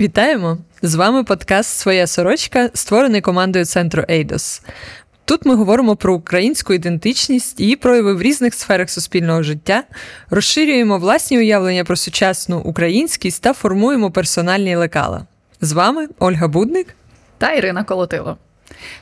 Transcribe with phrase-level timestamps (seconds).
[0.00, 0.58] Вітаємо!
[0.82, 4.62] З вами подкаст Своя сорочка, створений командою центру Ейдос.
[5.24, 9.84] Тут ми говоримо про українську ідентичність, її прояви в різних сферах суспільного життя,
[10.30, 15.26] розширюємо власні уявлення про сучасну українськість та формуємо персональні лекала.
[15.60, 16.94] З вами Ольга Будник
[17.38, 18.36] та Ірина Колотило.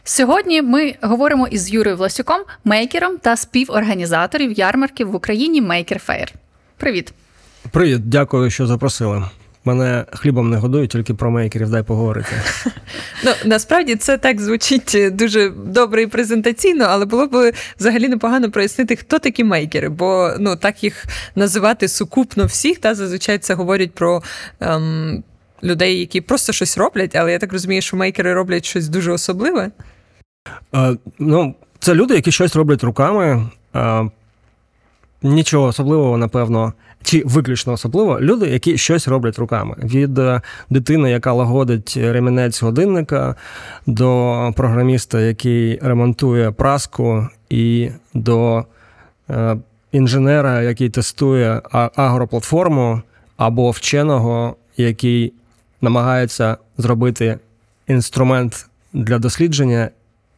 [0.05, 6.33] Сьогодні ми говоримо із Юрою Власюком, мейкером та співорганізаторів ярмарків в Україні Maker Fair.
[6.77, 7.13] Привіт.
[7.71, 9.25] Привіт, дякую, що запросили.
[9.67, 12.29] Мене хлібом не годують, тільки про мейкерів дай поговорити.
[13.25, 18.97] Ну насправді це так звучить дуже добре і презентаційно, але було б взагалі непогано прояснити,
[18.97, 24.23] хто такі мейкери, бо ну так їх називати сукупно всіх, та зазвичай це говорять про.
[24.61, 25.23] Ем,
[25.63, 29.71] Людей, які просто щось роблять, але я так розумію, що мейкери роблять щось дуже особливе.
[30.75, 33.51] Е, ну, Це люди, які щось роблять руками.
[33.75, 34.11] Е,
[35.23, 39.77] нічого особливого, напевно, чи виключно особливо люди, які щось роблять руками.
[39.79, 43.35] Від е, дитини, яка лагодить ремінець годинника,
[43.87, 48.65] до програміста, який ремонтує праску, і до
[49.31, 49.57] е,
[49.93, 51.63] інженера, який тестує
[51.97, 53.03] агроплатформу,
[53.37, 55.33] або вченого, який
[55.81, 57.39] намагається зробити
[57.87, 59.91] інструмент для дослідження,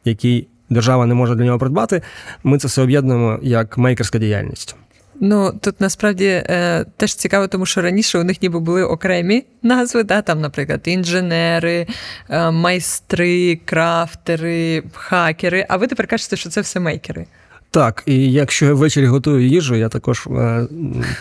[0.05, 2.03] який держава не може для нього придбати.
[2.45, 4.77] Ми це все об'єднуємо як мейкерська діяльність.
[5.21, 10.03] Ну тут насправді е, теж цікаво, тому що раніше у них ніби були окремі назви,
[10.03, 11.87] да, там, наприклад, інженери,
[12.31, 15.67] е, майстри, крафтери, хакери.
[15.69, 17.27] А ви тепер кажете, що це все мейкери.
[17.71, 20.67] Так, і якщо я ввечері готую їжу, я також е,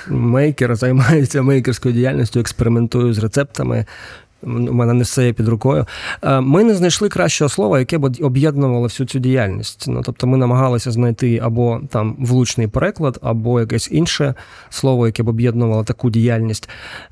[0.07, 3.85] мейкер, займаюся мейкерською діяльністю, експериментую з рецептами,
[4.43, 5.85] у мене не все є під рукою.
[6.23, 9.85] Е, ми не знайшли кращого слова, яке б об'єднувало всю цю діяльність.
[9.87, 14.33] Ну тобто, ми намагалися знайти або там влучний переклад, або якесь інше
[14.69, 16.69] слово, яке б об'єднувало таку діяльність.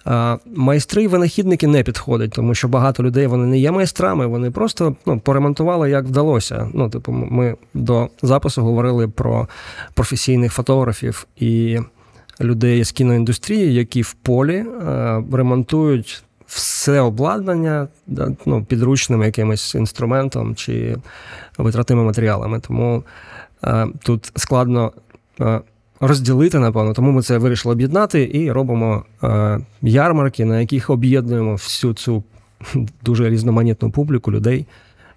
[0.07, 4.51] Е, майстри і винахідники не підходять, тому що багато людей вони не є майстрами, вони
[4.51, 6.69] просто ну, поремонтували як вдалося.
[6.73, 9.47] Ну, типу, ми до запису говорили про
[9.93, 11.79] професійних фотографів і
[12.41, 17.87] людей з кіноіндустрії, які в полі е, ремонтують все обладнання
[18.45, 20.97] ну, підручним якимось інструментом чи
[21.57, 22.59] витратними матеріалами.
[22.59, 23.03] Тому
[23.63, 24.91] е, тут складно
[25.41, 25.61] е,
[25.99, 31.93] розділити, напевно, тому ми це вирішили об'єднати і робимо е, ярмарки, на яких об'єднуємо всю
[31.93, 32.23] цю
[33.03, 34.65] дуже різноманітну публіку людей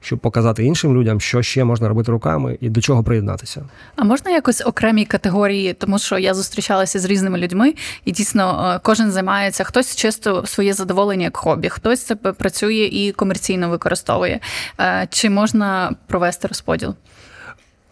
[0.00, 3.64] щоб показати іншим людям, що ще можна робити руками і до чого приєднатися.
[3.96, 8.80] А можна якось окремі категорії, тому що я зустрічалася з різними людьми, і дійсно е,
[8.82, 14.40] кожен займається хтось чисто своє задоволення як хобі, хтось це працює і комерційно використовує.
[14.80, 16.94] Е, чи можна провести розподіл?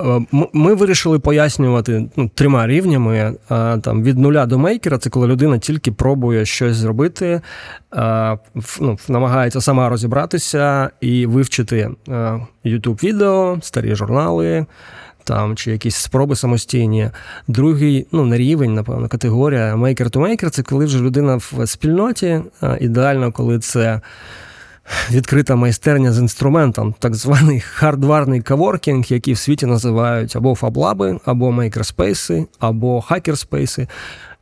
[0.01, 0.21] Е,
[0.53, 3.17] ми вирішили пояснювати ну, трьома рівнями.
[3.51, 7.41] Е, там Від нуля до мейкера це коли людина тільки пробує щось зробити,
[7.95, 8.39] е,
[8.81, 11.91] ну, намагається сама розібратися і вивчити
[12.65, 14.67] youtube відео старі журнали
[15.25, 17.11] там, Чи якісь спроби самостійні.
[17.49, 22.41] Другий, ну, не рівень, напевно, категорія maker to maker це коли вже людина в спільноті.
[22.81, 24.01] Ідеально, коли це
[25.11, 31.53] відкрита майстерня з інструментом, так званий хардварний каворкінг, який в світі називають або фаблаби, або
[31.53, 33.89] мейкерспейси, або хакерспейси.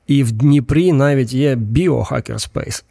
[0.07, 2.85] І в Дніпрі навіть є біохакерспейс.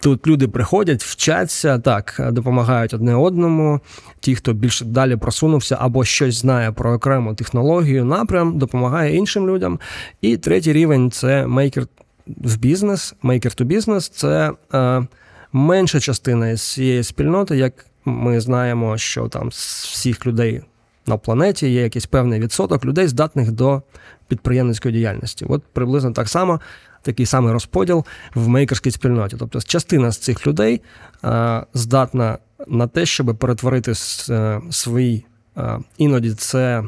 [0.00, 3.80] Тут люди приходять, вчаться, так, допомагають одне одному.
[4.20, 9.80] Ті, хто більше далі просунувся або щось знає про окрему технологію, напрям, допомагає іншим людям.
[10.20, 11.86] І третій рівень це мейкер
[12.26, 14.52] в бізнес, мейкер ту бізнес це.
[14.74, 15.06] Е,
[15.56, 20.62] менша частина із цієї спільноти, як ми знаємо, що там з всіх людей
[21.06, 23.82] на планеті є якийсь певний відсоток людей, здатних до
[24.28, 25.46] підприємницької діяльності.
[25.48, 26.60] От приблизно так само.
[27.02, 29.36] Такий самий розподіл в мейкерській спільноті.
[29.38, 30.80] Тобто частина з цих людей
[31.22, 34.30] а, здатна на те, щоб перетворити с,
[34.70, 36.84] свої а, іноді це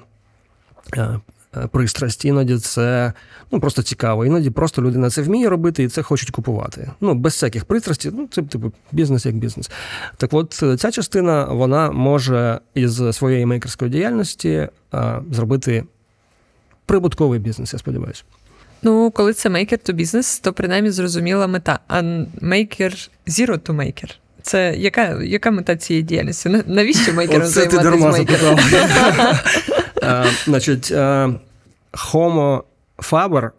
[0.97, 1.21] а, Е,
[1.71, 3.13] пристрасть, іноді це
[3.51, 4.27] ну, просто цікаво.
[4.27, 6.91] Іноді просто людина це вміє робити і це хочуть купувати.
[7.01, 9.71] Ну, без всяких пристрастей, ну, це типу бізнес як бізнес.
[10.17, 15.85] Так от е, ця частина вона може із своєї мейкерської діяльності а, е, зробити
[16.87, 18.23] прибутковий бізнес, я сподіваюся.
[18.83, 21.79] Ну, коли це мейкер то бізнес, то принаймні зрозуміла мета.
[21.89, 22.03] А
[22.41, 22.95] мейкер
[23.27, 24.15] zero to maker.
[24.49, 26.63] Це яка яка мета цієї діяльності?
[26.67, 28.59] Навіщо мейкером займатися мейкером?
[30.45, 30.93] Значить,
[31.93, 32.63] Homo
[32.99, 33.51] faber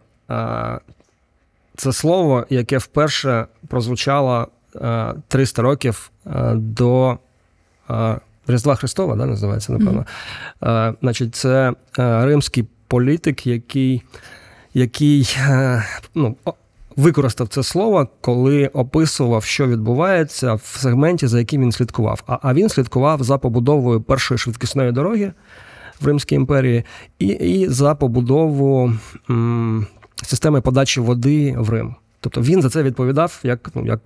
[1.76, 4.48] це слово, яке вперше прозвучало
[5.28, 6.10] 300 років
[6.54, 7.18] до
[8.46, 10.04] Різдва Христова, да, називається, напевно.
[10.60, 10.94] Mm-hmm.
[11.00, 14.02] Значить, це римський політик, який
[14.74, 15.36] який
[16.14, 16.36] ну,
[16.96, 22.22] використав це слово, коли описував, що відбувається в сегменті, за яким він слідкував.
[22.26, 25.32] А, а він слідкував за побудовою першої швидкісної дороги
[26.00, 26.84] в Римській імперії
[27.18, 28.92] і, і за побудову
[29.30, 29.86] м,
[30.22, 31.94] системи подачі води в Рим.
[32.20, 34.00] Тобто він за це відповідав як, ну, як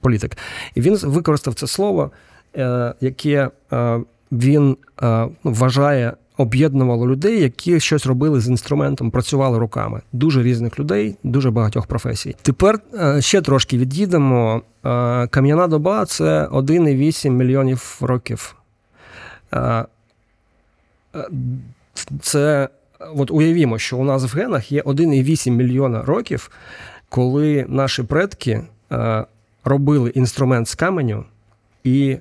[0.00, 0.36] політик.
[0.74, 2.10] І він використав це слово,
[2.56, 4.00] е, яке е,
[4.32, 10.00] він е, вважає об'єднувало людей, які щось робили з інструментом, працювали руками.
[10.12, 12.36] Дуже різних людей, дуже багатьох професій.
[12.42, 14.62] Тепер е, ще трошки від'їдемо.
[14.84, 18.56] Е, кам'яна доба це 1,8 мільйонів років.
[19.54, 19.84] Е,
[22.20, 22.68] це
[23.16, 26.50] от уявімо, що у нас в генах є 1,8 мільйона років,
[27.08, 28.62] коли наші предки
[29.64, 31.24] робили інструмент з каменю
[31.84, 32.16] і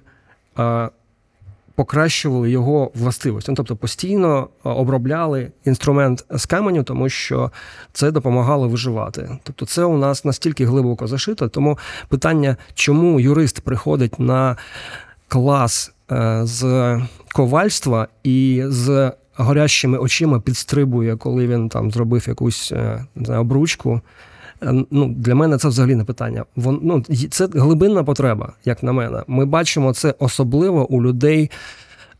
[1.77, 3.51] покращували його властивості.
[3.51, 7.51] Ну, тобто постійно е, обробляли інструмент з каменю, тому що
[7.93, 9.37] це допомагало виживати.
[9.43, 11.49] Тобто, це у нас настільки глибоко зашито.
[11.49, 11.77] Тому
[12.09, 14.57] питання, чому юрист приходить на
[15.27, 17.01] клас е, з
[17.33, 24.01] ковальства і з горящими очима підстрибує, коли він там зробив якусь е, не знаю, обручку.
[24.61, 26.45] Ну, Для мене це взагалі не питання.
[26.55, 29.23] Вон, ну, Це глибинна потреба, як на мене.
[29.27, 31.51] Ми бачимо це особливо у людей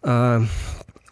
[0.06, 0.42] е,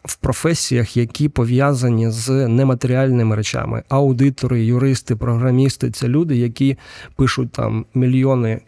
[0.04, 3.84] в професіях, які пов'язані з нематеріальними речами.
[3.90, 6.78] Аудитори, юристи, програмісти це люди, які
[7.16, 8.62] пишуть там мільйони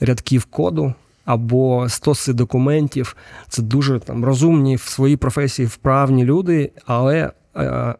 [0.00, 0.94] рядків коду.
[1.24, 3.16] Або стоси документів,
[3.48, 7.94] це дуже там розумні в своїй професії вправні люди, але е,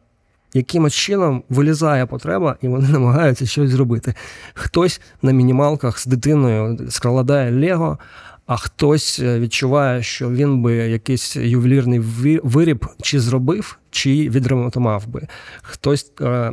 [0.54, 4.14] якимось чином вилізає потреба, і вони намагаються щось зробити.
[4.54, 7.98] Хтось на мінімалках з дитиною складає Лего,
[8.46, 12.00] а хтось е, відчуває, що він би якийсь ювелірний
[12.42, 15.26] виріб чи зробив, чи відремонтував би.
[15.62, 16.52] Хтось е,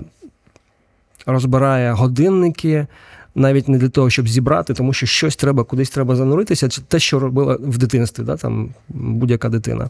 [1.25, 2.88] розбирає годинники.
[3.35, 6.69] Навіть не для того, щоб зібрати, тому що щось треба, кудись треба зануритися.
[6.69, 9.89] Це те, що робила в дитинстві, да, там будь-яка дитина.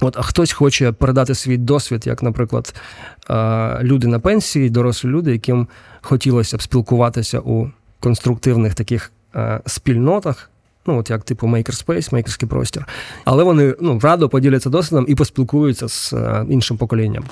[0.00, 2.74] От, А хтось хоче передати свій досвід, як, наприклад,
[3.82, 5.68] люди на пенсії, дорослі люди, яким
[6.00, 7.70] хотілося б спілкуватися у
[8.00, 9.12] конструктивних таких
[9.66, 10.50] спільнотах.
[10.86, 12.86] Ну, от як типу Makerspace, мейкерський простір.
[13.24, 16.14] Але вони ну, радо поділяться досвідом і поспілкуються з
[16.48, 17.24] іншим поколінням.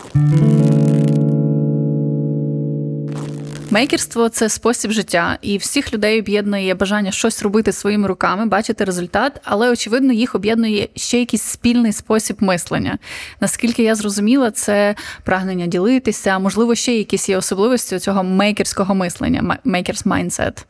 [3.71, 9.41] Мейкерство це спосіб життя, і всіх людей об'єднує бажання щось робити своїми руками, бачити результат,
[9.45, 12.99] але очевидно їх об'єднує ще якийсь спільний спосіб мислення.
[13.41, 14.95] Наскільки я зрозуміла, це
[15.25, 20.67] прагнення ділитися, можливо, ще якісь є особливості цього мейкерського мислення, мейкерс майндсет.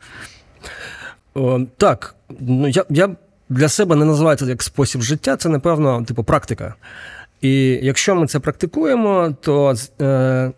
[1.77, 3.09] Так, ну я я
[3.49, 6.75] для себе не називаю це як спосіб життя, це напевно, типу, практика.
[7.41, 10.51] І якщо ми це практикуємо, то е,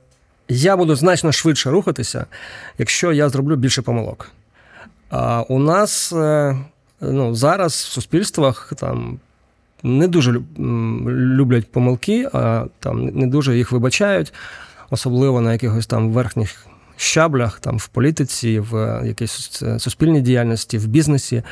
[0.54, 2.26] я буду значно швидше рухатися,
[2.78, 4.32] якщо я зроблю більше помилок.
[5.10, 6.58] А у нас е,
[7.02, 9.20] ну, зараз в суспільствах там
[9.84, 10.42] не дуже
[11.08, 14.34] люблять помилки, а там не дуже їх вибачають,
[14.90, 16.66] особливо на якихось там верхніх
[16.98, 21.44] щаблях, там в політиці, в якійсь суспільній діяльності, в бізнесі.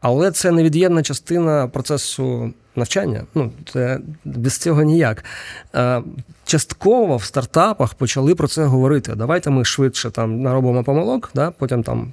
[0.00, 3.24] Але це невід'ємна частина процесу навчання.
[3.34, 5.24] Ну, це без цього ніяк.
[6.52, 9.14] Частково в стартапах почали про це говорити.
[9.14, 12.12] Давайте ми швидше там наробимо помилок, да, потім там.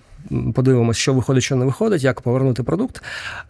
[0.55, 3.03] Подивимося, що виходить, що не виходить, як повернути продукт.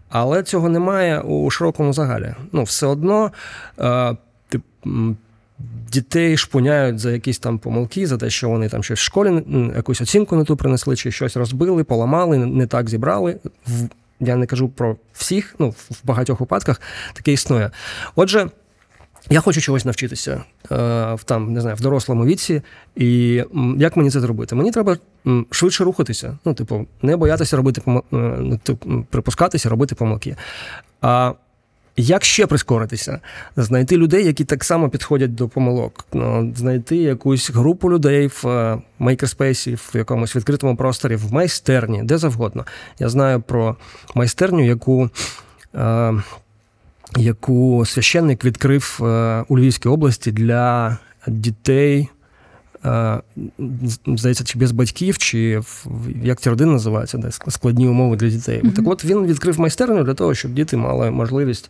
[0.10, 2.36] Але цього немає у широкому загалі.
[2.52, 3.32] Ну, все одно
[3.80, 4.18] е,
[4.50, 4.62] ти,
[5.92, 9.44] дітей шпуняють за якісь там помилки, за те, що вони там щось в школі
[9.76, 13.40] якусь оцінку не ту принесли, чи щось розбили, поламали, не так зібрали.
[14.20, 16.82] Я не кажу про всіх, ну в багатьох випадках
[17.14, 17.72] таке існує.
[18.16, 18.50] Отже.
[19.30, 20.76] Я хочу чогось навчитися е,
[21.14, 22.62] в там, не знаю, в дорослому віці.
[22.96, 23.44] І
[23.78, 24.56] як мені це зробити?
[24.56, 24.98] Мені треба
[25.52, 26.38] швидше рухатися.
[26.46, 27.82] Ну, типу, не боятися робити
[28.14, 30.36] е, типу, припускатися, робити помилки.
[31.02, 31.34] А
[31.98, 33.20] як ще прискоритися?
[33.58, 39.76] Знайти людей, які так само підходять до помилок, ну, знайти якусь групу людей в мейкерспейсі,
[39.76, 42.66] в якомусь відкритому просторі, в майстерні, де завгодно.
[43.00, 43.76] Я знаю про
[44.16, 45.10] майстерню, яку.
[47.18, 50.98] Яку священник відкрив е, у Львівській області для
[51.28, 52.10] дітей,
[52.86, 53.22] е,
[54.08, 55.62] здається, чи без батьків, чи
[56.24, 58.62] як ці родини називаються, де складні умови для дітей.
[58.62, 58.74] Mm-hmm.
[58.74, 61.70] Так от він відкрив майстерню для того, щоб діти мали можливість.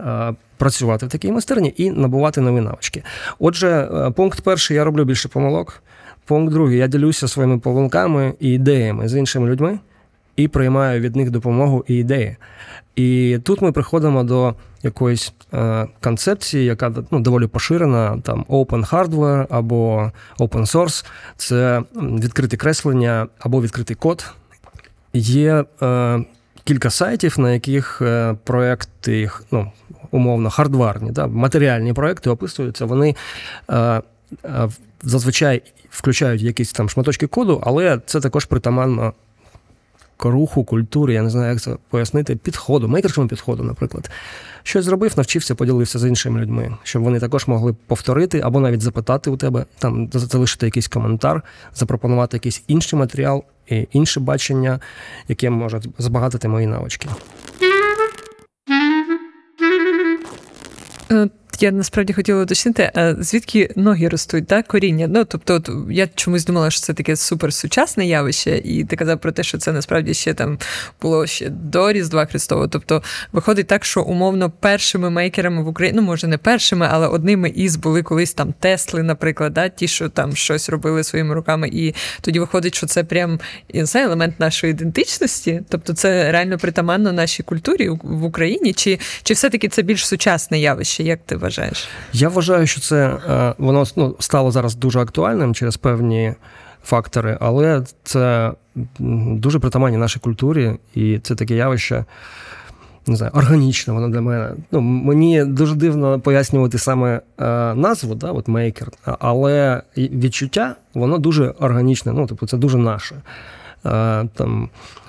[0.00, 3.02] Е, працювати в такій майстерні і набувати нові навички.
[3.38, 5.82] Отже, пункт перший я роблю більше помилок.
[6.24, 9.78] Пункт другий я ділюся своїми помилками і ідеями з іншими людьми
[10.38, 12.36] і приймаю від них допомогу і ідеї.
[12.98, 19.46] І тут ми приходимо до якоїсь е, концепції, яка ну, доволі поширена, там open hardware
[19.50, 24.32] або open source це відкрите креслення або відкритий код.
[25.12, 26.24] Є е,
[26.64, 29.72] кілька сайтів, на яких е, проекти, ну,
[30.10, 33.14] умовно, хардварні, да, матеріальні проекти описуються, вони
[33.70, 34.02] е, е,
[35.02, 39.12] зазвичай включають якісь там шматочки коду, але це також притаманно
[40.24, 44.10] руху, культури, я не знаю, як це пояснити, підходу, мейкерському підходу, наприклад.
[44.62, 49.30] Щось зробив, навчився, поділився з іншими людьми, щоб вони також могли повторити або навіть запитати
[49.30, 51.42] у тебе, там залишити якийсь коментар,
[51.74, 54.80] запропонувати якийсь інший матеріал і інше бачення,
[55.28, 57.08] яке може збагатити мої навички.
[61.60, 64.66] Я насправді хотіла уточнити, а звідки ноги ростуть, так?
[64.66, 65.06] коріння.
[65.08, 69.32] Ну тобто, от я чомусь думала, що це таке суперсучасне явище, і ти казав про
[69.32, 70.58] те, що це насправді ще там
[71.02, 72.68] було ще до Різдва Христового.
[72.68, 73.02] Тобто,
[73.32, 77.76] виходить так, що умовно першими мейкерами в Україні, ну може не першими, але одними із
[77.76, 79.68] були колись там Тесли, наприклад, да?
[79.68, 83.40] ті, що там щось робили своїми руками, і тоді виходить, що це прям
[83.84, 85.62] це елемент нашої ідентичності.
[85.68, 91.02] Тобто, це реально притаманно нашій культурі в Україні, чи, чи все-таки це більш сучасне явище?
[91.02, 91.88] Як ти вважаєш?
[92.12, 96.34] Я вважаю, що це е, воно ну, стало зараз дуже актуальним через певні
[96.84, 98.52] фактори, але це
[98.98, 102.04] дуже притаманні нашій культурі, і це таке явище.
[103.06, 104.50] Не знаю, органічне воно для мене.
[104.72, 111.54] Ну, Мені дуже дивно пояснювати саме е, назву, да, от мейкер, але відчуття, воно дуже
[111.60, 112.12] органічне.
[112.12, 113.14] Ну, тобто, це дуже наше.
[113.86, 114.68] Е, там,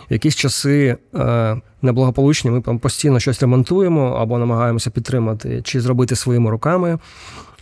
[0.10, 6.16] в якісь часи е, неблагополучні ми там постійно щось ремонтуємо або намагаємося підтримати чи зробити
[6.16, 7.00] своїми руками.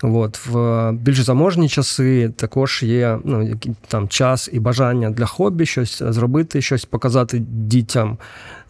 [0.03, 6.03] От, В більш заможні часи також є ну, там час і бажання для хобі щось
[6.03, 8.17] зробити, щось показати дітям,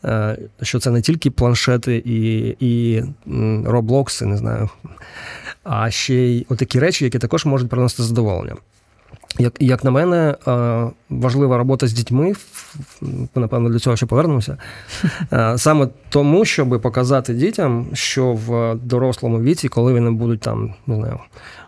[0.06, 3.04] е, що це не тільки планшети і і
[3.66, 4.70] роблокси, не знаю,
[5.64, 8.56] а ще й отакі речі, які також можуть приносити задоволення.
[9.40, 12.34] Як як на мене, е, важлива робота з дітьми,
[13.36, 14.58] напевно, для цього ще повернемося.
[15.34, 20.96] Е, саме тому, щоб показати дітям, що в дорослому віці, коли вони будуть там, не
[20.96, 21.20] знаю,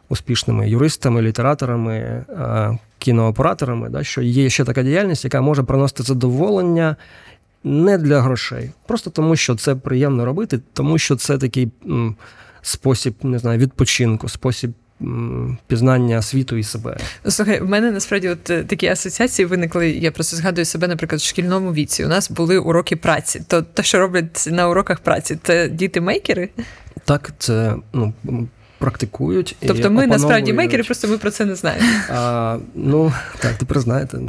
[0.10, 1.96] успішними юристами, літераторами,
[2.30, 6.96] е, кінооператорами, да, що є ще така діяльність, яка може приносити задоволення
[7.64, 11.72] не для грошей, просто тому, що це приємно робити, тому що це такий
[12.62, 14.72] спосіб не знаю, відпочинку, спосіб
[15.68, 16.98] пізнання світу і себе.
[17.28, 19.90] Слухай, в мене насправді от е, такі асоціації виникли.
[19.90, 22.06] Я просто згадую себе, наприклад, в шкільному віці.
[22.06, 23.42] У нас були уроки праці.
[23.48, 26.50] То те, що роблять на уроках праці, це діти-мейкери?
[27.06, 28.14] Так, це ну
[28.80, 29.56] практикують.
[29.60, 30.10] Тобто ми опановують.
[30.10, 31.88] насправді мейкери, просто ми про це не знаємо.
[32.10, 34.18] А, Ну так, тепер знаєте.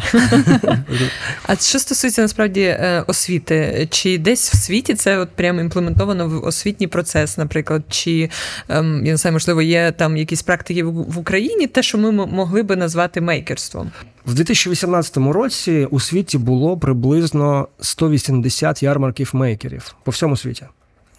[1.46, 6.44] А що стосується насправді е, освіти, чи десь в світі це от прямо імплементовано в
[6.44, 8.30] освітній процес, наприклад, чи
[8.68, 12.62] ем, я не знаю, можливо, є там якісь практики в Україні, те, що ми могли
[12.62, 13.90] би назвати мейкерством?
[14.26, 20.66] В 2018 році у світі було приблизно 180 ярмарків мейкерів по всьому світі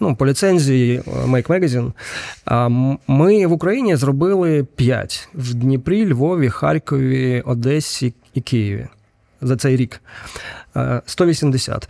[0.02, 1.92] ну, по ліцензії е, Make Magazine.
[3.06, 8.86] Ми в Україні зробили 5 в Дніпрі, Львові, Харкові, Одесі і Києві
[9.40, 10.00] за цей рік.
[11.06, 11.82] 180.
[11.82, 11.86] Е,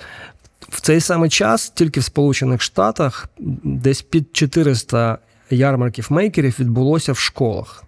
[0.69, 3.29] в цей самий час тільки в Сполучених Штатах
[3.65, 5.19] десь під 400
[5.51, 7.85] ярмарків мейкерів відбулося в школах.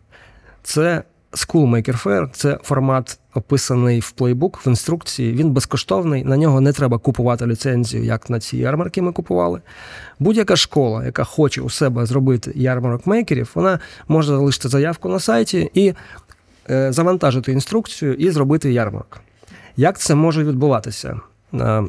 [0.63, 1.03] Це
[1.35, 5.33] School Maker Fair– це формат описаний в плейбук, в інструкції.
[5.33, 9.61] Він безкоштовний, на нього не треба купувати ліцензію, як на ці ярмарки ми купували.
[10.19, 15.71] Будь-яка школа, яка хоче у себе зробити ярмарок мейкерів, вона може залишити заявку на сайті
[15.75, 15.95] і
[16.71, 19.21] е, завантажити інструкцію і зробити ярмарок.
[19.77, 21.21] Як це може відбуватися?
[21.55, 21.85] Е,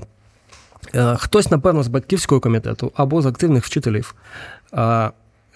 [0.96, 4.16] е, хтось, напевно, з батьківського комітету або з активних вчителів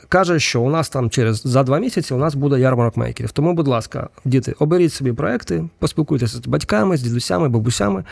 [0.10, 3.32] каже, що у нас там через за два місяці у нас буде ярмарок мейкерів.
[3.32, 8.04] Тому, будь ласка, діти, оберіть собі проекти, поспілкуйтеся з батьками, з дідусями, бабусями.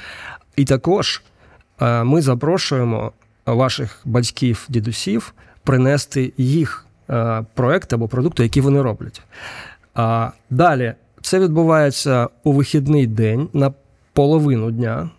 [0.56, 1.22] І також
[1.82, 3.12] е, ми запрошуємо
[3.46, 9.22] ваших батьків, дідусів принести їх е, проекти або продукти, які вони роблять.
[10.50, 13.74] Далі це відбувається у вихідний день на
[14.13, 15.10] половину дня.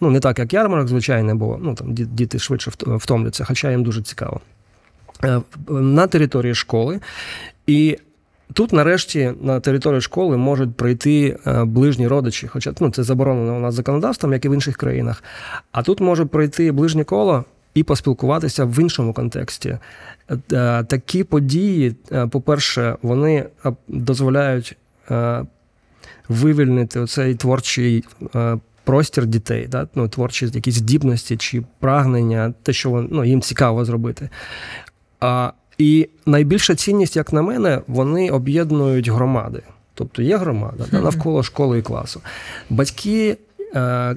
[0.00, 4.02] Ну, не так, як ярмарок, звичайно, бо ну, там діти швидше втомляться, хоча їм дуже
[4.02, 4.40] цікаво.
[5.24, 7.00] Е, на території школи.
[7.66, 7.98] І
[8.52, 13.60] тут, нарешті, на територію школи можуть прийти е, ближні родичі, хоча ну, це заборонено у
[13.60, 15.24] нас законодавством, як і в інших країнах.
[15.72, 19.78] А тут може прийти ближнє коло і поспілкуватися в іншому контексті.
[20.52, 21.96] Е, такі події,
[22.30, 23.44] по-перше, вони
[23.88, 24.76] дозволяють
[26.28, 28.04] вивільнити оцей творчий
[28.84, 29.88] простір дітей, да?
[29.94, 34.28] ну, творчі якісь здібності чи прагнення, те, що ну, їм цікаво зробити.
[35.20, 39.62] А, І найбільша цінність, як на мене, вони об'єднують громади.
[39.94, 42.20] Тобто є громада да, навколо школи і класу.
[42.70, 43.36] Батьки
[43.74, 44.16] е,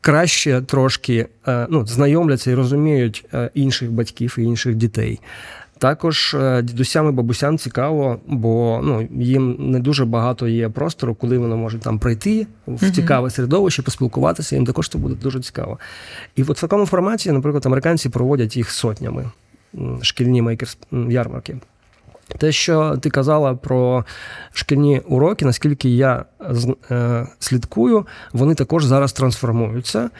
[0.00, 5.20] краще трошки е, ну, знайомляться і розуміють е, інших батьків і інших дітей.
[5.78, 11.38] Також е, дідусям і бабусям цікаво, бо ну, їм не дуже багато є простору, куди
[11.38, 14.56] вони можуть там прийти в цікаве середовище, поспілкуватися.
[14.56, 15.78] Їм також це буде дуже цікаво.
[16.36, 19.30] І от в такому форматі, наприклад, американці проводять їх сотнями
[20.02, 21.56] шкільні мейкерс-ярмарки.
[22.38, 24.04] Те, що ти казала про
[24.52, 30.10] шкільні уроки, наскільки я з- е, слідкую, вони також зараз трансформуються.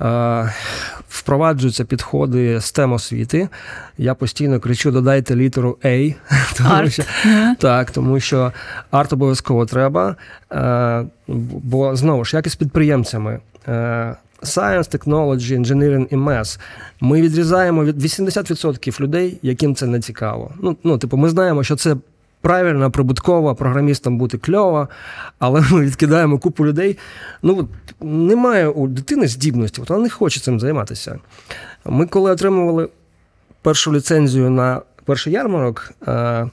[0.00, 0.52] Е,
[1.08, 3.48] впроваджуються підходи STEM освіти.
[3.98, 6.14] Я постійно кричу: додайте літеру A.
[6.56, 7.02] Тому що,
[7.58, 8.52] так, тому що
[8.90, 10.16] арт обов'язково треба.
[10.52, 11.04] Е,
[11.62, 13.38] бо знову ж, як і з підприємцями.
[14.42, 16.60] Science, technology, engineering і math.
[17.00, 20.54] Ми відрізаємо від 80% людей, яким це не цікаво.
[20.60, 21.96] Ну, ну, типу, ми знаємо, що це
[22.40, 24.88] правильно, прибутково, програмістам бути кльово,
[25.38, 26.98] але ми відкидаємо купу людей.
[27.42, 27.66] Ну, от,
[28.06, 31.18] немає у дитини здібності, от вона не хоче цим займатися.
[31.84, 32.88] Ми, коли отримували
[33.62, 36.50] першу ліцензію на перший ярмарок, е,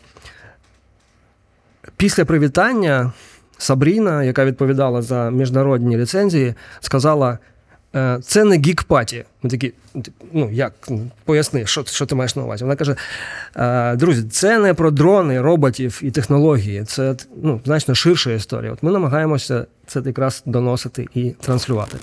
[1.97, 3.11] після привітання
[3.57, 7.37] Сабріна, яка відповідала за міжнародні ліцензії, сказала.
[7.95, 9.23] «Е, Це не гік-паті.
[9.43, 9.73] Ми такі,
[10.33, 10.73] ну як
[11.25, 12.63] поясни, що, що ти маєш на увазі?
[12.63, 12.95] Вона каже:
[13.55, 18.71] «Е, друзі, це не про дрони, роботів і технології, це ну, значно ширша історія.
[18.71, 21.97] От ми намагаємося це якраз доносити і транслювати.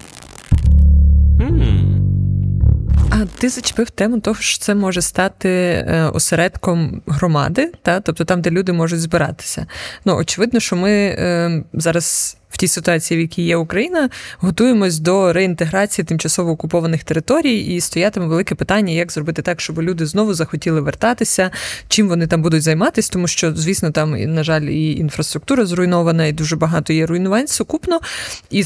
[3.10, 8.00] А ти зачепив тему того, що це може стати е, осередком громади, та?
[8.00, 9.66] тобто там, де люди можуть збиратися.
[10.04, 12.36] Ну, очевидно, що ми зараз.
[12.50, 18.26] В тій ситуації, в якій є Україна, готуємось до реінтеграції тимчасово окупованих територій, і стоятиме
[18.26, 21.50] велике питання, як зробити так, щоб люди знову захотіли вертатися,
[21.88, 26.32] чим вони там будуть займатися, тому що, звісно, там, на жаль, і інфраструктура зруйнована, і
[26.32, 28.00] дуже багато є руйнувань сукупно.
[28.50, 28.64] І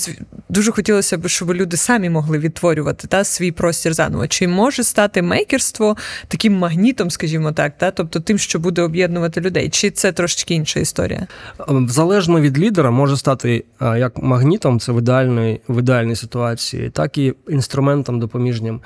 [0.49, 4.27] дуже хотілося б, щоб люди самі могли відтворювати та, свій простір заново.
[4.27, 5.97] Чи може стати мейкерство
[6.29, 9.69] таким магнітом, скажімо так, та, тобто тим, що буде об'єднувати людей?
[9.69, 11.27] Чи це трошечки інша історія?
[11.69, 17.19] Ем, Залежно від лідера може стати як магнітом, це в ідеальній, в ідеальній ситуації, так
[17.19, 18.81] і інструментом допоміжнім.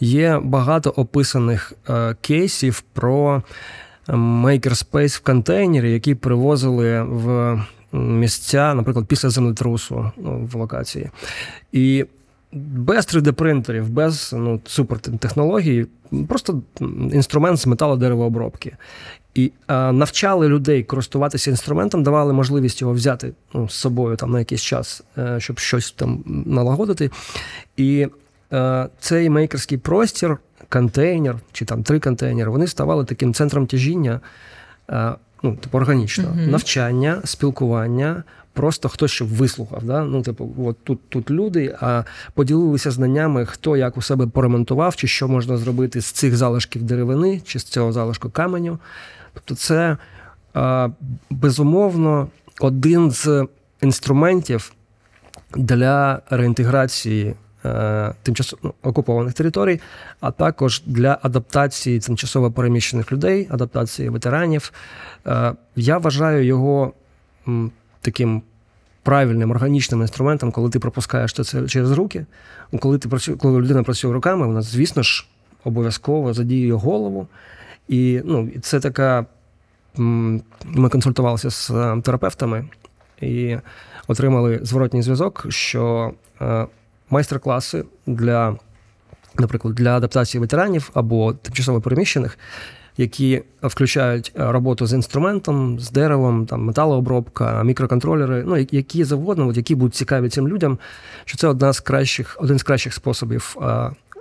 [0.00, 3.42] Є багато описаних е, кейсів про
[4.08, 7.58] мейкерспейс в контейнері, які привозили в
[7.92, 11.10] місця, наприклад, після землетрусу ну, в локації.
[11.72, 12.04] І
[12.52, 15.86] без 3D-принтерів, без ну, супертехнологій,
[16.28, 16.62] просто
[17.12, 18.76] інструмент з металодеревообробки.
[19.40, 24.38] І е, навчали людей користуватися інструментом, давали можливість його взяти ну, з собою там на
[24.38, 27.10] якийсь час, е, щоб щось там налагодити.
[27.76, 28.08] І
[28.52, 30.36] е, цей мейкерський простір,
[30.68, 34.20] контейнер чи там три контейнери, вони ставали таким центром тяжіння,
[34.90, 36.24] е, ну, типу, органічно.
[36.28, 36.50] Мгм.
[36.50, 38.22] Навчання, спілкування,
[38.52, 39.84] просто хтось щоб вислухав.
[39.84, 40.04] Да?
[40.04, 45.06] Ну, типу, от тут, тут люди, а поділилися знаннями, хто як у себе поремонтував, чи
[45.06, 48.78] що можна зробити з цих залишків деревини, чи з цього залишку каменю.
[49.34, 49.96] Тобто, це
[50.56, 50.90] е,
[51.30, 52.28] безумовно
[52.60, 53.46] один з
[53.82, 54.72] інструментів
[55.56, 59.80] для реінтеграції е, тимчасово ну, окупованих територій,
[60.20, 64.72] а також для адаптації тимчасово переміщених людей, адаптації ветеранів.
[65.26, 66.92] Е, я вважаю його
[68.00, 68.42] таким
[69.02, 72.26] правильним органічним інструментом, коли ти пропускаєш це через руки.
[72.80, 75.26] Коли ти працює, коли людина працює руками, вона, звісно ж,
[75.64, 77.26] обов'язково задіює голову.
[77.90, 79.26] І ну, це така.
[80.64, 82.64] Ми консультувалися з е, терапевтами
[83.20, 83.56] і
[84.08, 86.66] отримали зворотній зв'язок, що е,
[87.10, 88.56] майстер-класи для,
[89.38, 92.38] наприклад, для адаптації ветеранів або тимчасово переміщених,
[92.96, 99.56] які включають е, роботу з інструментом, з деревом, там металообробка, мікроконтролери, ну які- завгодно, от
[99.56, 100.78] які будуть цікаві цим людям,
[101.24, 103.56] що це одна з кращих, один з кращих способів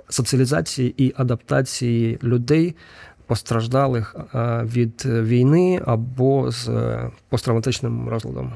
[0.09, 2.75] соціалізації і адаптації людей.
[3.29, 8.53] Постраждалих е, від війни або з е, посттравматичним розладом.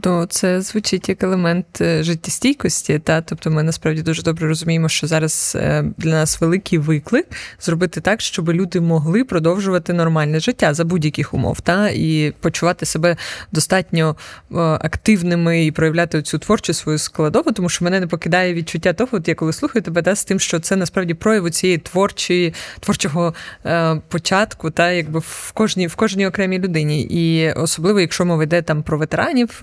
[0.00, 2.98] То це звучить як елемент е, життєстійкості.
[2.98, 3.20] Та?
[3.20, 7.26] Тобто, ми насправді дуже добре розуміємо, що зараз е, для нас великий виклик
[7.60, 11.88] зробити так, щоб люди могли продовжувати нормальне життя за будь-яких умов, та?
[11.88, 13.16] І почувати себе
[13.52, 14.16] достатньо
[14.50, 19.08] е, активними і проявляти цю творчу свою складову, тому що мене не покидає відчуття того,
[19.12, 23.34] от я коли слухаю тебе, та з тим, що це насправді прояв цієї творчої творчого
[24.08, 24.90] початку, та?
[24.90, 29.61] Якби в кожній в кожній окремій людині, і особливо, якщо мова йде там про ветеранів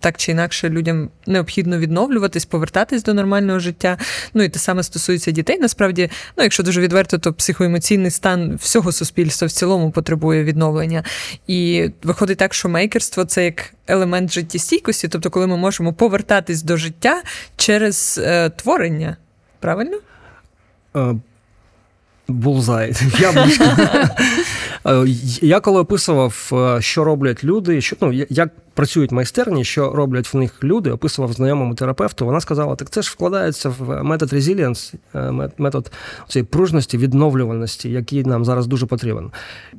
[0.00, 3.98] так чи інакше людям необхідно відновлюватись, повертатись до нормального життя.
[4.34, 5.58] Ну і те саме стосується дітей.
[5.58, 11.04] Насправді, ну якщо дуже відверто, то психоемоційний стан всього суспільства в цілому потребує відновлення.
[11.46, 16.76] І виходить так, що мейкерство це як елемент життєстійкості, тобто, коли ми можемо повертатись до
[16.76, 17.22] життя
[17.56, 19.16] через е, творення.
[19.60, 19.98] Правильно?
[20.96, 21.14] Е,
[22.28, 23.64] Булзай, яблучко.
[24.86, 25.04] Е,
[25.40, 30.36] Я коли описував, е, що роблять люди, що ну як працюють майстерні, що роблять в
[30.36, 32.26] них люди, описував знайомому терапевту.
[32.26, 34.94] Вона сказала: так це ж вкладається в метод резілієнс,
[35.58, 35.92] метод
[36.28, 39.30] цієї пружності, відновлюваності, який нам зараз дуже потрібен.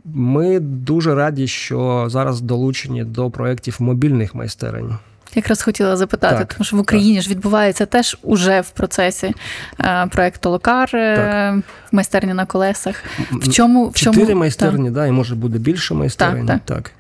[0.06, 4.98] Ми дуже раді, що зараз долучені до проєктів мобільних майстерень.
[5.36, 9.34] Якраз хотіла запитати, Так, тому що в Україні ж відбувається теж уже в процесі
[9.80, 11.62] е, проекту Локар, е,
[11.92, 13.04] майстерня на колесах.
[13.32, 16.46] В чому в чому Чотири майстерні, да, і може буде більше майстерень.
[16.46, 16.92] Так, так.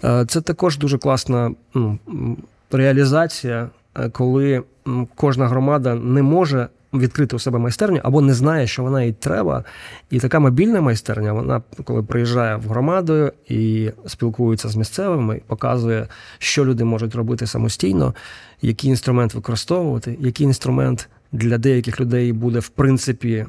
[0.00, 0.28] так.
[0.28, 1.98] Це також дуже класна ну,
[2.70, 3.68] реалізація,
[3.98, 4.62] е, коли
[5.14, 9.64] кожна громада не може відкрити у себе майстерню або не знає, що вона їй треба.
[10.10, 16.06] І така мобільна майстерня, вона коли приїжджає в громаду і спілкується з місцевими, показує,
[16.38, 18.14] що люди можуть робити самостійно,
[18.62, 23.46] який інструмент використовувати, який інструмент для деяких людей буде в принципі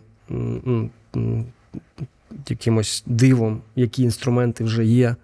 [2.50, 5.16] якимось дивом, які інструменти вже є.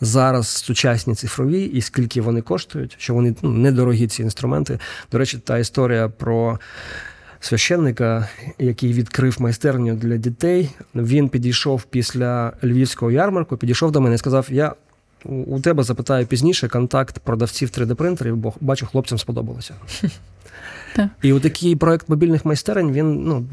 [0.00, 4.78] Зараз сучасні цифрові, і скільки вони коштують, що вони ну, недорогі ці інструменти.
[5.12, 6.58] До речі, та історія про
[7.40, 10.70] священника, який відкрив майстерню для дітей.
[10.94, 14.74] Він підійшов після львівського ярмарку, підійшов до мене і сказав: Я
[15.24, 19.74] у тебе запитаю пізніше контакт продавців 3D-принтерів, бо бачу, хлопцям сподобалося.
[21.22, 23.46] І у такий проект мобільних майстерень він ну,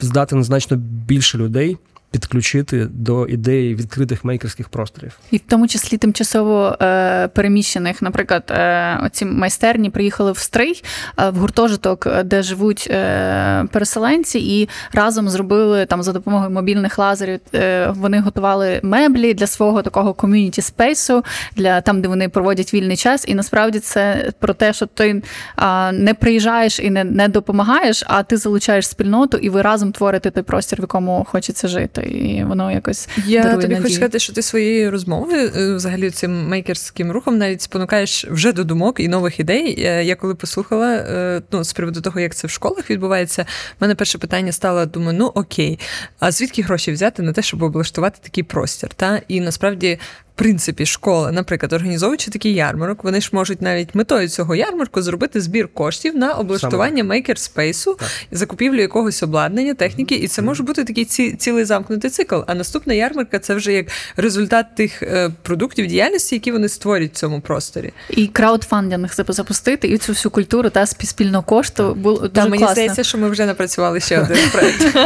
[0.00, 1.76] здатен значно більше людей
[2.10, 5.18] підключити до ідеї відкритих мейкерських просторів.
[5.30, 10.84] І в тому числі тимчасово е, переміщених, наприклад, е, оці майстерні приїхали в Стрий,
[11.18, 17.40] е, в гуртожиток, де живуть е, переселенці, і разом зробили там за допомогою мобільних лазерів.
[17.54, 21.24] Е, вони готували меблі для свого такого ком'юніті спейсу,
[21.56, 23.24] для там, де вони проводять вільний час.
[23.28, 25.22] І насправді це про те, що ти
[25.58, 30.30] е, не приїжджаєш і не, не допомагаєш, а ти залучаєш спільноту, і ви разом творите
[30.30, 31.97] той простір, в якому хочеться жити.
[32.00, 33.82] І воно якось я дарує тобі надію.
[33.82, 38.64] хочу сказати, що ти своєю розмовою, е, взагалі цим мейкерським рухом, навіть спонукаєш вже до
[38.64, 39.84] думок і нових ідей.
[39.86, 43.46] Е, Я коли послухала е, ну, з приводу того, як це в школах відбувається, в
[43.80, 45.78] мене перше питання стало: думаю, ну окей,
[46.18, 48.90] а звідки гроші взяти на те, щоб облаштувати такий простір?
[48.94, 49.20] Та?
[49.28, 49.98] І насправді.
[50.38, 55.68] Принципі, школи, наприклад, організовуючи такий ярмарок, вони ж можуть навіть метою цього ярмарку зробити збір
[55.68, 58.00] коштів на облаштування мейкер-спейсу,
[58.32, 62.40] закупівлю якогось обладнання, техніки, і це може бути такий ці, цілий замкнутий цикл.
[62.46, 67.16] А наступна ярмарка це вже як результат тих е, продуктів діяльності, які вони створюють в
[67.16, 67.92] цьому просторі.
[68.10, 72.74] І краудфандинг запустити, і цю всю культуру та спільного кошту було дуже Та мені класно.
[72.74, 74.96] здається, що ми вже напрацювали ще один проект.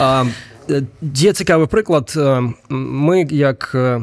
[0.70, 0.82] Е,
[1.14, 2.14] Є цікавий приклад.
[2.16, 4.00] Е, Ми, як е,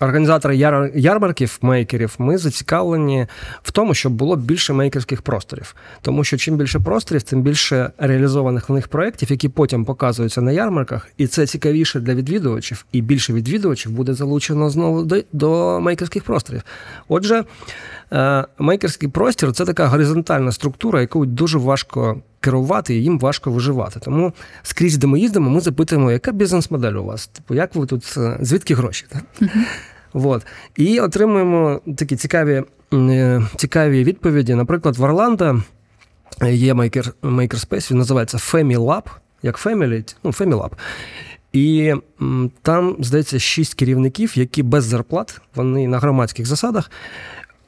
[0.00, 3.26] організатори яр- ярмарків мейкерів, ми зацікавлені
[3.62, 5.74] в тому, щоб було більше мейкерських просторів.
[6.02, 10.52] Тому що чим більше просторів, тим більше реалізованих в них проєктів, які потім показуються на
[10.52, 16.24] ярмарках, і це цікавіше для відвідувачів, і більше відвідувачів буде залучено знову до, до мейкерських
[16.24, 16.62] просторів.
[17.08, 17.44] Отже,
[18.58, 24.00] мейкерський простір це така горизонтальна структура, яку дуже важко керувати, і їм важко виживати.
[24.00, 27.26] Тому скрізь, де ми їздимо, ми запитуємо, яка бізнес-модель у вас?
[27.26, 29.06] Типу, як ви тут, е, звідки гроші?
[29.08, 29.50] Так?
[30.12, 30.46] Вот.
[30.76, 34.54] І отримуємо такі цікаві, е, цікаві відповіді.
[34.54, 35.62] Наприклад, в Орландо
[36.50, 39.02] є мейкер, мейкерспейс, він називається FamiLab,
[39.42, 40.70] як Family, ну, FamiLab.
[41.52, 41.94] І
[42.62, 46.90] там, здається, шість керівників, які без зарплат, вони на громадських засадах.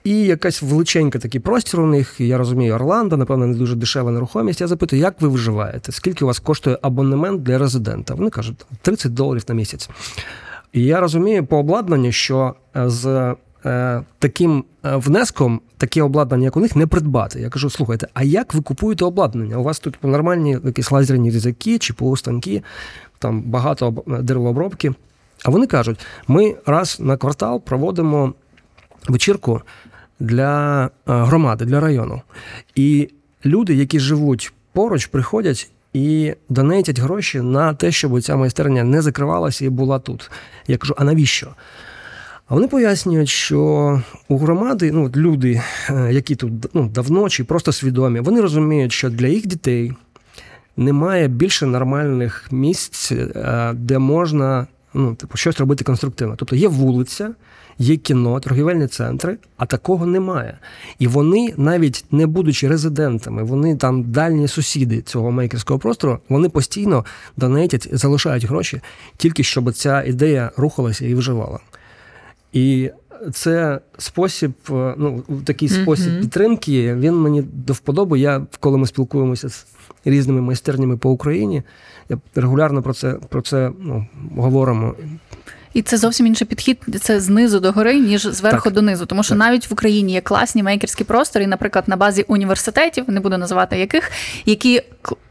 [0.05, 4.61] І якась величенька такий простір у них, я розумію, Орландо, напевно, не дуже дешева нерухомість.
[4.61, 5.93] Я запитую, як ви виживаєте?
[5.93, 8.15] Скільки у вас коштує абонемент для резидента?
[8.15, 9.91] Вони кажуть, 30 доларів на місяць.
[10.73, 13.35] І я розумію по обладнанню, що е, з
[13.67, 17.41] е, таким е, внеском таке обладнання, як у них, не придбати.
[17.41, 19.57] Я кажу, слухайте, а як ви купуєте обладнання?
[19.57, 22.63] У вас тут нормальні якісь лазерні різаки чи полустанки,
[23.19, 24.93] там багато деревообробки.
[25.45, 28.35] А вони кажуть, ми раз на квартал проводимо
[29.09, 29.63] вечірку
[30.21, 32.23] для е, громади, для району.
[32.75, 33.09] І
[33.45, 39.65] люди, які живуть поруч, приходять і донейтять гроші на те, щоб ця майстерня не закривалася
[39.65, 40.31] і була тут.
[40.67, 41.49] Я кажу, а навіщо?
[42.49, 47.73] А вони пояснюють, що у громади ну, люди, е, які тут ну, давно чи просто
[47.73, 49.93] свідомі, вони розуміють, що для їх дітей
[50.77, 56.35] немає більше нормальних місць, е, де можна ну, типу, щось робити конструктивно.
[56.37, 57.31] Тобто є вулиця,
[57.79, 60.59] є кіно, торгівельні центри, а такого немає.
[60.99, 67.05] І вони, навіть не будучи резидентами, вони там дальні сусіди цього мейкерського простору, вони постійно
[67.37, 68.81] донетять, залишають гроші,
[69.17, 71.59] тільки щоб ця ідея рухалася і вживала.
[72.53, 72.91] І
[73.33, 76.21] це спосіб, е, ну, такий спосіб Мгм.
[76.21, 78.19] підтримки, він мені до вподоби.
[78.19, 79.67] Я, коли ми спілкуємося з
[80.05, 81.63] різними майстернями по Україні,
[82.09, 84.95] я регулярно про це, про це ну, говоримо.
[85.75, 86.79] І це зовсім інший підхід.
[87.01, 88.73] Це знизу до гори, ніж зверху Так.
[88.73, 89.07] донизу.
[89.07, 89.39] Тому що Так.
[89.39, 94.11] навіть в Україні є класні мейкерські простори, наприклад, на базі університетів, не буду називати яких,
[94.47, 94.83] які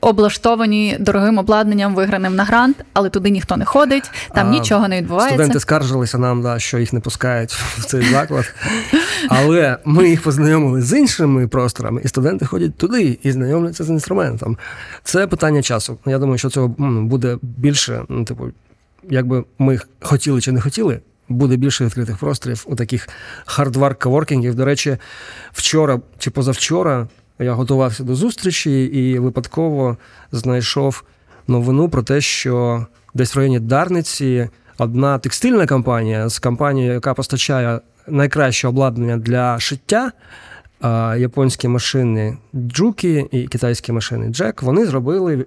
[0.01, 4.97] облаштовані дорогим обладнанням, виграним на грант, але туди ніхто не ходить, там А, нічого не
[4.97, 5.36] відбувається.
[5.36, 8.53] Студенти скаржилися нам, да, що їх не пускають в цей заклад.
[9.27, 14.58] Але ми їх познайомили з іншими просторами, і студенти ходять туди і знайомляться з інструментом.
[15.03, 15.97] Це питання часу.
[16.06, 18.01] Я думаю, що цього буде більше.
[18.10, 18.43] Ну, типу,
[19.09, 23.09] якби ми хотіли чи не хотіли, буде більше відкритих просторів у таких
[23.45, 24.55] hardware коворкінгів.
[24.55, 24.97] До речі,
[25.51, 27.07] вчора чи позавчора
[27.39, 29.97] я готувався до зустрічі і випадково
[30.31, 31.03] знайшов
[31.47, 37.79] новину про те, що десь в районі Дарниці одна текстильна компанія з компанією, яка постачає
[38.07, 40.11] найкраще обладнання для шиття.
[41.17, 45.45] Японські машини Джукі і китайські машини Джек, вони зробили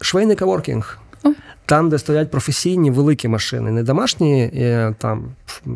[0.00, 1.01] швейний каворкінг.
[1.66, 5.24] Там, де стоять професійні великі машини, не домашні, е, там,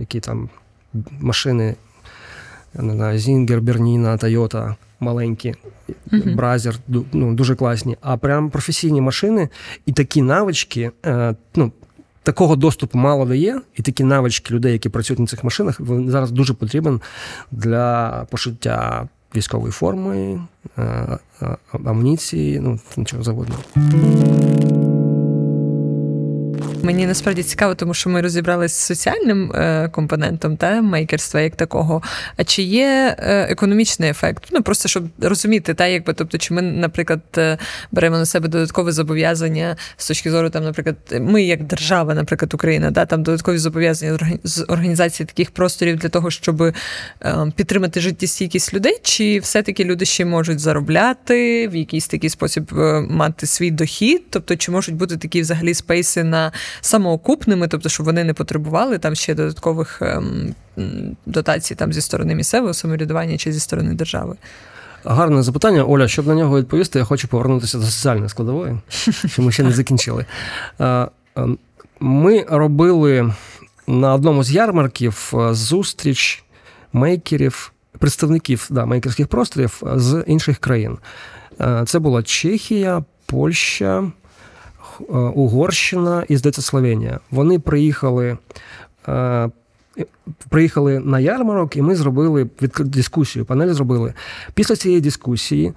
[0.01, 0.49] які там
[1.21, 1.75] машини,
[2.75, 5.55] я не знаю, Зінгер, Берніна, Тойота, маленькі.
[6.13, 6.77] Бразер,
[7.13, 9.49] ну, дуже класні, а прям професійні машини
[9.87, 11.73] і такі навички, е, ну,
[12.23, 16.31] такого доступу мало дає, і такі навички людей, які працюють на цих машинах, він зараз
[16.31, 17.01] дуже потрібен
[17.51, 20.41] для пошиття військової форми,
[20.79, 21.19] е,
[21.85, 23.57] амуніції, ну, нічого завгодно.
[26.87, 32.03] Мені насправді цікаво, тому що ми розібралися з соціальним е, компонентом та мейкерства як такого.
[32.37, 34.45] А чи є е, економічний ефект?
[34.53, 37.59] Ну просто щоб розуміти, та якби, тобто, чи ми, наприклад, е,
[37.93, 42.93] беремо на себе додаткове зобов'язання з точки зору, там, наприклад, ми як держава, наприклад, Україна,
[42.93, 46.75] та там додаткові зобов'язання з організації таких просторів для того, щоб
[47.57, 52.73] підтримати життєстійкість людей, чи все-таки люди ще можуть заробляти в якийсь такий спосіб
[53.11, 54.23] мати свій дохід?
[54.31, 59.15] Тобто, чи можуть бути такі взагалі спейси на самоокупними, тобто, щоб вони не потребували там
[59.15, 60.55] ще додаткових ем,
[61.27, 64.37] дотацій там зі сторони місцевого самоврядування чи зі сторони держави?
[65.05, 66.09] Гарне запитання, Оля.
[66.09, 68.79] Щоб на нього відповісти, я хочу повернутися до соціальної складової,
[69.27, 70.25] що ми ще не закінчили.
[70.81, 71.09] Е, е,
[72.01, 73.35] Ми робили
[73.87, 76.45] на одному з ярмарків е, зустріч
[76.93, 80.99] мейкерів, представників да, мейкерських просторів з інших країн.
[81.61, 84.11] Е, Це була Чехія, Польща,
[85.35, 87.21] Угорщина і, здається, Словенія.
[87.31, 88.39] Вони приїхали.
[89.09, 89.51] е,
[90.49, 93.45] Приїхали на ярмарок, і ми зробили дискусію.
[93.45, 94.15] Панель зробили.
[94.55, 95.73] Після цієї дискусії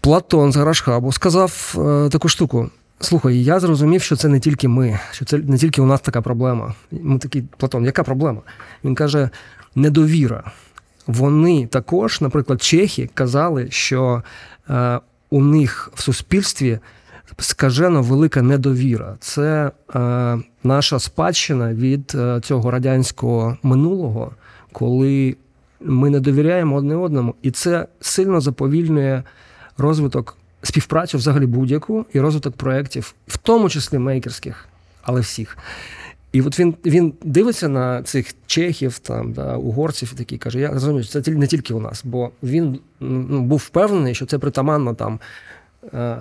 [0.00, 2.70] Платон з Гаражхабу сказав е, таку штуку:
[3.00, 6.22] слухай, я зрозумів, що це не тільки ми, що це не тільки у нас така
[6.22, 6.74] проблема.
[6.90, 8.40] Ми такі, Платон, яка проблема?
[8.84, 9.30] Він каже:
[9.74, 10.50] недовіра.
[11.06, 14.22] Вони також, наприклад, чехи казали, що
[14.70, 16.78] е, у них в суспільстві
[17.38, 19.16] скажено велика недовіра.
[19.20, 24.32] Це е, наша спадщина від е, цього радянського минулого,
[24.72, 25.36] коли
[25.80, 29.22] ми не довіряємо одне одному, і це сильно заповільнює
[29.78, 34.68] розвиток співпрацю взагалі будь-яку і розвиток проєктів, в тому числі мейкерських,
[35.02, 35.58] але всіх.
[36.32, 40.70] І от він він дивиться на цих чехів, там, да, угорців і такий каже: я
[40.70, 44.94] розумію, що це не тільки у нас, бо він ну, був впевнений, що це притаманно
[44.94, 45.20] там.
[45.94, 46.16] Е,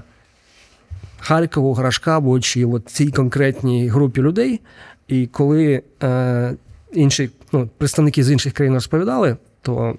[1.26, 4.62] Харкову, Грашкабу чи от цій конкретній групі людей.
[5.08, 6.54] І коли е,
[6.94, 9.96] інші ну, представники з інших країн розповідали, то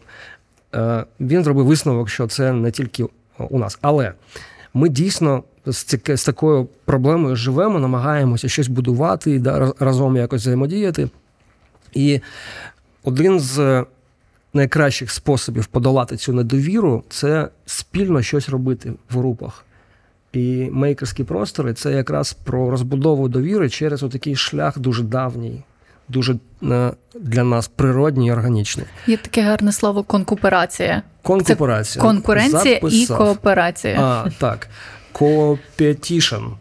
[0.74, 3.04] е, він зробив висновок, що це не тільки
[3.38, 3.78] у нас.
[3.82, 4.12] Але
[4.74, 11.08] ми дійсно з, з такою проблемою живемо, намагаємося щось будувати, да, разом якось взаємодіяти.
[11.94, 12.20] І
[13.02, 13.84] один з
[14.54, 19.65] найкращих способів подолати цю недовіру це спільно щось робити в групах.
[20.36, 25.62] І мейкерські простори це якраз про розбудову довіри через отакий шлях дуже давній,
[26.08, 28.86] дуже е, для нас природній і органічний.
[29.06, 31.02] Є таке гарне слово конкуперація.
[31.22, 32.04] Конкуренція.
[32.04, 34.00] Конкуренція і кооперація.
[34.00, 34.68] А, так.
[35.12, 36.52] Competition.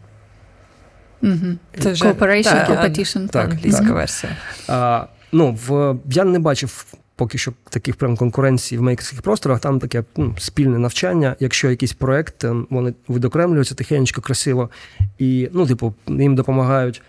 [1.22, 1.56] Угу.
[1.78, 3.28] Це Cooperation, так, competition.
[3.28, 3.94] Так, англійська так.
[3.94, 4.36] версія.
[4.68, 9.60] А, ну, в, я не бачив поки що таких прям конкуренцій в мейкерських просторах.
[9.60, 11.36] Там таке ну, спільне навчання.
[11.40, 14.70] Якщо якийсь проект, е, вони відокремлюються тихенько, красиво,
[15.18, 17.02] і, ну, типу, їм допомагають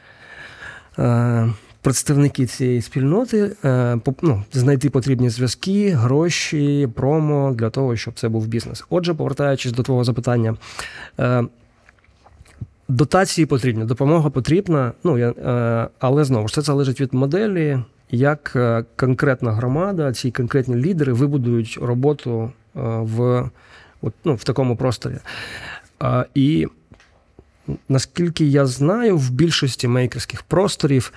[0.99, 1.49] е,
[1.81, 8.47] представники цієї спільноти, е, ну, знайти потрібні зв'язки, гроші, промо для того, щоб це був
[8.47, 8.83] бізнес.
[8.89, 10.57] Отже, повертаючись до твого запитання.
[12.89, 15.33] Дотації потрібні, допомога потрібна, ну я,
[15.99, 17.79] але знову ж це залежить від моделі,
[18.11, 18.57] як
[18.95, 23.49] конкретна громада, ці конкретні лідери вибудують роботу в
[24.01, 25.15] от, ну, в такому просторі.
[26.35, 26.67] І
[27.89, 31.13] наскільки я знаю, в більшості мейкерських просторів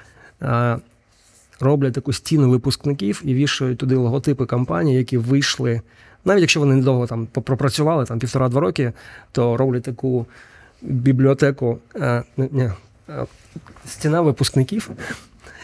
[1.60, 5.80] роблять таку стіну випускників і вішають туди логотипи компаній, які вийшли.
[6.24, 8.92] Навіть якщо вони недовго там пропрацювали там півтора-два роки,
[9.32, 10.26] то роблять таку
[10.82, 12.22] бібліотеку а,
[13.86, 14.90] стіна випускників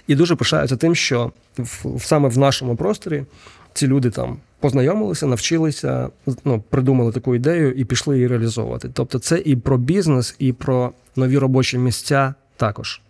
[0.07, 3.25] і дуже пишаються тим, що в, саме в нашому просторі
[3.73, 6.09] ці люди там познайомилися, навчилися,
[6.45, 8.91] ну, придумали таку ідею і пішли її реалізовувати.
[8.93, 13.01] Тобто, це і про бізнес, і про нові робочі місця також.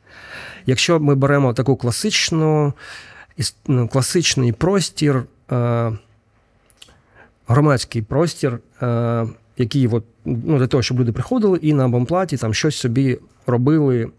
[0.66, 2.72] Якщо ми беремо таку класичну,
[3.66, 5.92] ну, класичний простір, е,
[7.48, 12.54] громадський простір, е, який от, ну, для того, щоб люди приходили і на абонплаті там
[12.54, 14.10] щось собі робили.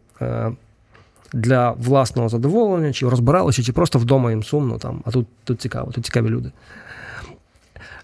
[1.34, 5.62] Е, для власного задоволення, чи розбиралися, чи просто вдома їм сумно, там, а тут тут
[5.62, 6.52] цікаво, тут цікаві люди.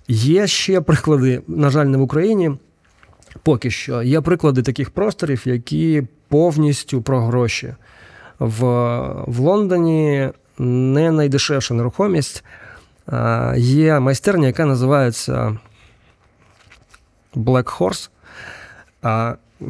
[0.08, 2.58] Є ще приклади, на жаль, не в Україні.
[3.44, 7.76] Поки що є приклади таких просторів, які повністю про гроші.
[8.40, 8.64] В
[9.28, 12.44] в Лондоні не найдешевша нерухомість.
[13.56, 15.58] Є майстерня, яка називається
[17.36, 18.10] Black Horse,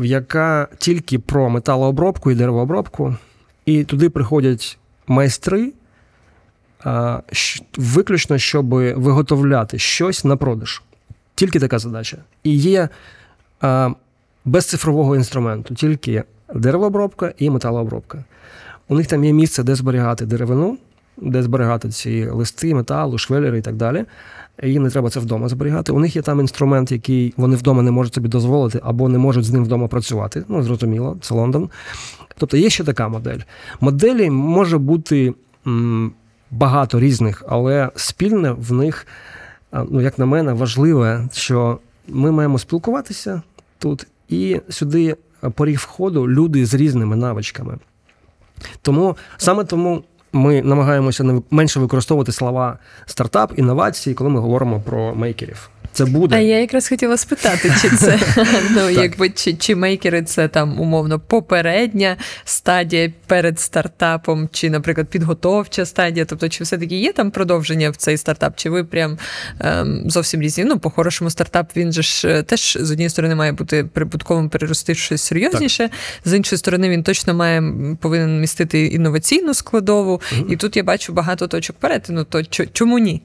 [0.01, 3.15] яка тільки про металообробку і деревообробку.
[3.65, 5.73] І туди приходять майстри,
[7.77, 10.81] виключно, щоб виготовляти щось на продаж.
[11.35, 12.17] Тільки така задача.
[12.43, 12.89] І є
[14.45, 16.23] без цифрового інструменту, тільки
[16.55, 18.23] деревообробка і металообробка.
[18.87, 20.77] У них там є місце, де зберігати деревину,
[21.17, 24.05] де зберігати ці листи, металу, швелери і так далі.
[24.63, 25.91] Їм не треба це вдома зберігати.
[25.91, 29.45] У них є там інструмент, який вони вдома не можуть собі дозволити, або не можуть
[29.45, 30.43] з ним вдома працювати.
[30.47, 31.69] Ну, зрозуміло, це Лондон.
[32.37, 33.39] Тобто є ще така модель.
[33.81, 35.33] Моделі може бути
[35.67, 36.11] м,
[36.51, 39.07] багато різних, але спільне в них,
[39.89, 43.41] ну, як на мене, важливе, що ми маємо спілкуватися
[43.79, 45.15] тут, і сюди
[45.55, 47.77] поріг входу люди з різними навичками.
[48.81, 55.69] Тому саме тому ми намагаємося менше використовувати слова стартап, інновації, коли ми говоримо про мейкерів.
[55.93, 56.35] Це буде.
[56.35, 58.19] А я якраз хотіла спитати, чи це
[58.69, 65.85] ну, якби чи, чи мейкери це там умовно попередня стадія перед стартапом, чи, наприклад, підготовча
[65.85, 66.25] стадія.
[66.25, 69.17] Тобто, чи все-таки є там продовження в цей стартап, чи ви прям
[69.59, 70.63] ем, зовсім різні?
[70.63, 74.95] Ну, по-хорошому, стартап він же ж е, теж з однієї сторони має бути прибутковим перерости
[74.95, 75.97] щось серйозніше, так.
[76.25, 77.63] з іншої сторони, він точно має
[78.01, 80.13] повинен містити інноваційну складову.
[80.13, 80.51] Mm-hmm.
[80.51, 82.23] І тут я бачу багато точок перетину.
[82.23, 83.21] То чому ні?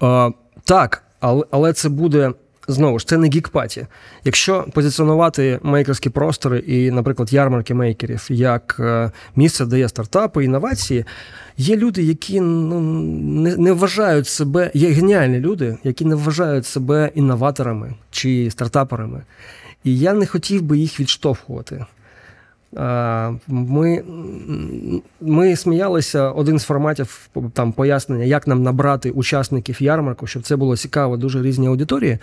[0.00, 0.32] Uh,
[0.64, 1.02] так
[1.50, 2.32] але це буде.
[2.68, 3.86] Знову ж це не гікпаті.
[4.24, 11.04] Якщо позиціонувати мейкерські простори і, наприклад, ярмарки мейкерів як е, місце, де є стартапи, інновації,
[11.56, 17.10] є люди, які ну, не не вважають себе, є геніальні люди, які не вважають себе
[17.14, 19.22] інноваторами чи стартаперами.
[19.84, 21.86] І я не хотів би їх відштовхувати.
[23.48, 24.02] Ми
[25.20, 30.76] ми сміялися один з форматів там пояснення, як нам набрати учасників ярмарку, щоб це було
[30.76, 32.18] цікаво, дуже різні аудиторії.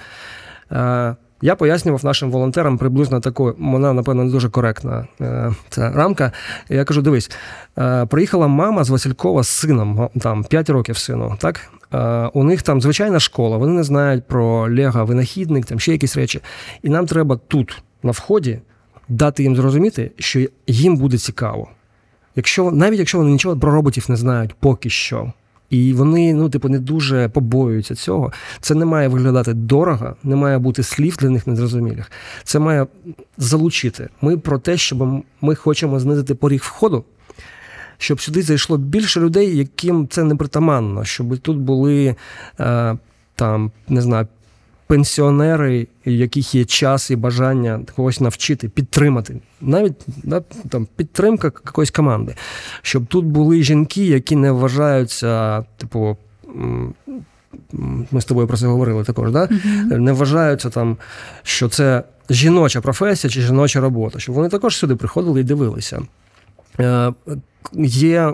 [1.41, 6.31] Я пояснював нашим волонтерам приблизно таку, вона, напевно, не дуже коректна е, ця рамка.
[6.69, 7.31] Я кажу: дивись,
[7.77, 11.37] е, приїхала мама з Василькова з сином, там 5 років сину.
[11.39, 11.71] так?
[11.93, 16.17] Е, у них там звичайна школа, вони не знають про Лего, винахідник, там ще якісь
[16.17, 16.41] речі.
[16.83, 18.59] І нам треба тут, на вході,
[19.11, 21.69] дати їм зрозуміти, що їм буде цікаво.
[22.35, 25.33] Якщо навіть якщо вони нічого про роботів не знають поки що,
[25.69, 30.57] і вони ну, типу, не дуже побоюються цього, це не має виглядати дорого, не має
[30.57, 32.11] бути слів для них незрозумілих.
[32.43, 32.87] Це має
[33.37, 34.09] залучити.
[34.21, 37.03] Ми про те, щоб ми хочемо знизити поріг входу.
[37.97, 42.15] Щоб сюди зайшло більше людей, яким це не притаманно, щоб тут були
[42.59, 42.97] е,
[43.35, 44.27] там, не знаю,
[44.91, 51.91] пенсіонери, у яких є час і бажання когось навчити, підтримати, навіть да, там підтримка якоїсь
[51.91, 52.35] команди,
[52.81, 56.17] щоб тут були жінки, які не вважаються, типу.
[58.11, 59.45] Ми з тобою про це говорили також, да?
[59.45, 59.97] Uh-huh.
[59.97, 60.97] не вважаються там,
[61.43, 66.01] що це жіноча професія чи жіноча робота, щоб вони також сюди приходили і дивилися.
[66.79, 67.13] Е,
[67.83, 68.33] Є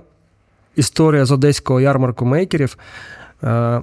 [0.76, 2.78] історія з одеського ярмарку мейкерів.
[3.44, 3.82] Е,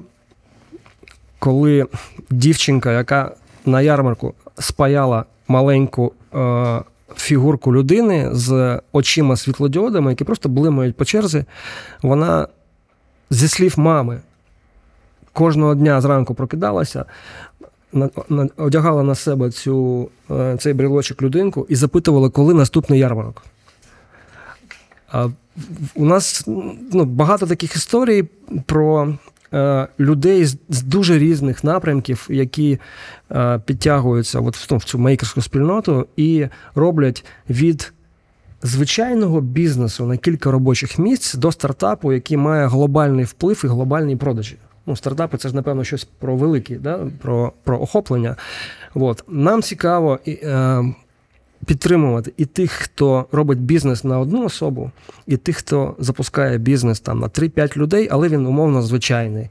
[1.44, 1.86] коли
[2.30, 3.30] дівчинка, яка
[3.66, 6.80] на ярмарку спаяла маленьку е,
[7.16, 11.44] фігурку людини з очима світлодіодами, які просто блимають по черзі.
[12.02, 12.48] Вона
[13.30, 14.20] зі слів мами
[15.32, 17.04] кожного дня зранку прокидалася,
[18.56, 23.42] одягала на себе цю, е, цей брілочок людинку і запитувала, коли наступний ярмарок.
[25.94, 26.44] У нас
[26.92, 28.22] ну, багато таких історій
[28.66, 29.14] про
[30.00, 32.78] людей з, дуже різних напрямків, які
[33.32, 37.92] е, підтягуються от в, в цю мейкерську спільноту і роблять від
[38.62, 44.56] звичайного бізнесу на кілька робочих місць до стартапу, який має глобальний вплив і глобальні продажі.
[44.86, 46.98] Ну, стартапи це ж, напевно, щось про великі, да?
[47.22, 48.36] про, про охоплення.
[48.94, 49.24] От.
[49.28, 50.84] Нам цікаво і, е,
[51.64, 54.90] підтримувати і тих, хто робить бізнес на одну особу,
[55.26, 59.48] і тих, хто запускає бізнес там на 3-5 людей, але він умовно звичайний.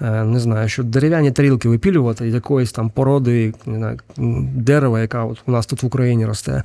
[0.00, 3.98] Е, Не знаю, що дерев'яні тарілки випілювати якоїсь там породи не знаю,
[4.54, 6.62] дерева, яка от у нас тут в Україні росте,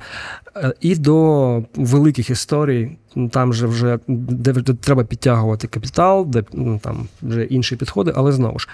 [0.56, 6.78] Е, і до великих історій, ну, там же вже де, треба підтягувати капітал, де ну,
[6.78, 8.68] там вже інші підходи, але знову ж.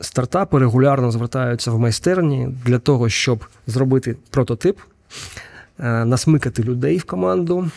[0.00, 4.78] Стартапи регулярно звертаються в майстерні для того, щоб зробити прототип,
[5.80, 7.70] е, насмикати людей в команду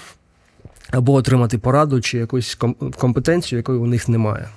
[0.92, 2.58] або отримати пораду чи якусь
[2.98, 4.48] компетенцію, якої у них немає.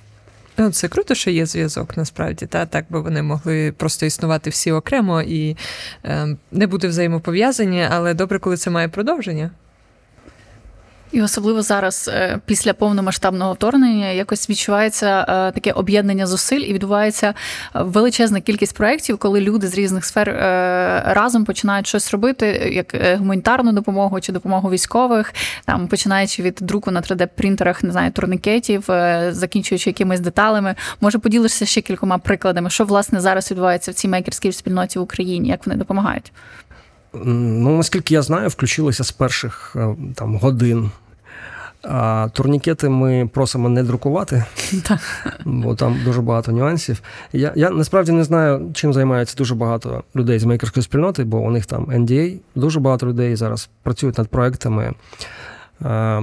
[0.59, 2.47] Ну, це круто, що є зв'язок насправді.
[2.47, 5.57] Та так би вони могли просто існувати всі окремо і
[6.05, 9.51] е, не бути взаємопов'язані, але добре, коли це має продовження.
[11.15, 17.27] І особливо зараз, е, після повномасштабного вторгнення, якось відчувається е, таке об'єднання зусиль, і відбувається
[17.27, 20.29] е, величезна кількість проєктів, коли люди з різних сфер
[21.07, 25.35] разом починають щось робити, як гуманітарну допомогу чи допомогу військових,
[25.65, 28.85] там починаючи від друку на 3D-принтерах, не знаю, турникетів,
[29.31, 30.75] закінчуючи якимись деталями.
[31.01, 35.49] Може, поділишся ще кількома прикладами, що власне зараз відбувається в цій мейкерській спільноті в Україні,
[35.49, 36.33] як вони допомагають?
[37.25, 39.77] Ну, наскільки я знаю, включилися з перших
[40.15, 40.91] там, годин.
[41.89, 44.45] А турнікети ми просимо не друкувати,
[45.45, 47.03] бо там дуже багато нюансів.
[47.33, 51.51] Я, я насправді не знаю, чим займається дуже багато людей з мейкерської спільноти, бо у
[51.51, 52.39] них там NDA.
[52.55, 54.95] Дуже багато людей зараз працюють над проектами
[55.85, 56.23] е,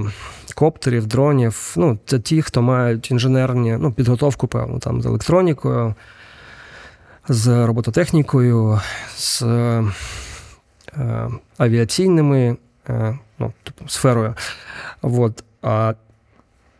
[0.54, 1.74] коптерів, дронів.
[1.76, 5.94] Ну, це ті, хто мають інженерні ну, підготовку, певну, там з електронікою,
[7.28, 8.80] з робототехнікою,
[9.16, 9.84] з е,
[11.58, 12.56] авіаційними
[12.88, 14.34] е, ну, типу, сферою.
[15.02, 15.44] От.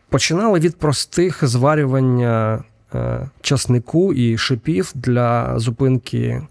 [0.09, 2.63] Починали від простих зварювання
[2.95, 6.41] е, часнику і шипів для зупинки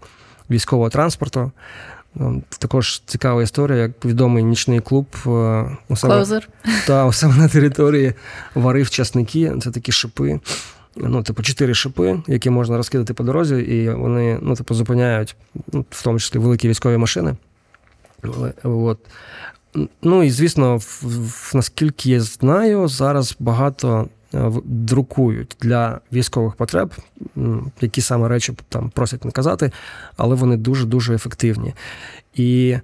[0.49, 1.51] військового транспорту.
[2.15, 5.29] Ну, Також цікава історія, як відомий нічний клуб е,
[5.89, 6.41] у себе,
[6.87, 8.13] та, у себе на території
[8.55, 9.53] варив часники.
[9.61, 10.39] Це такі шипи.
[10.95, 15.35] Ну, типу, чотири шипи, які можна розкидати по дорозі, і вони ну, типу, зупиняють,
[15.71, 17.35] ну, в тому числі великі військові машини.
[18.63, 18.99] От.
[20.01, 26.93] Ну і звісно, в, в, наскільки я знаю, зараз багато е, друкують для військових потреб,
[27.81, 29.71] які саме речі там просять не казати,
[30.17, 31.73] але вони дуже-дуже ефективні.
[32.33, 32.77] І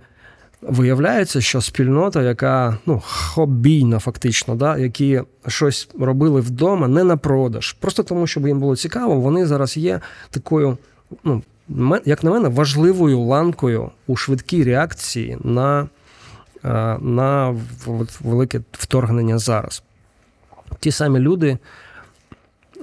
[0.62, 7.74] виявляється, що спільнота, яка ну, хобійна, фактично, да, які щось робили вдома, не на продаж,
[7.74, 10.78] просто тому, щоб їм було цікаво, вони зараз є такою,
[11.24, 11.44] ну,
[12.06, 15.88] як на мене, важливою ланкою у швидкій реакції на,
[17.00, 17.56] на
[18.22, 19.84] велике вторгнення зараз.
[20.80, 21.58] Ті самі люди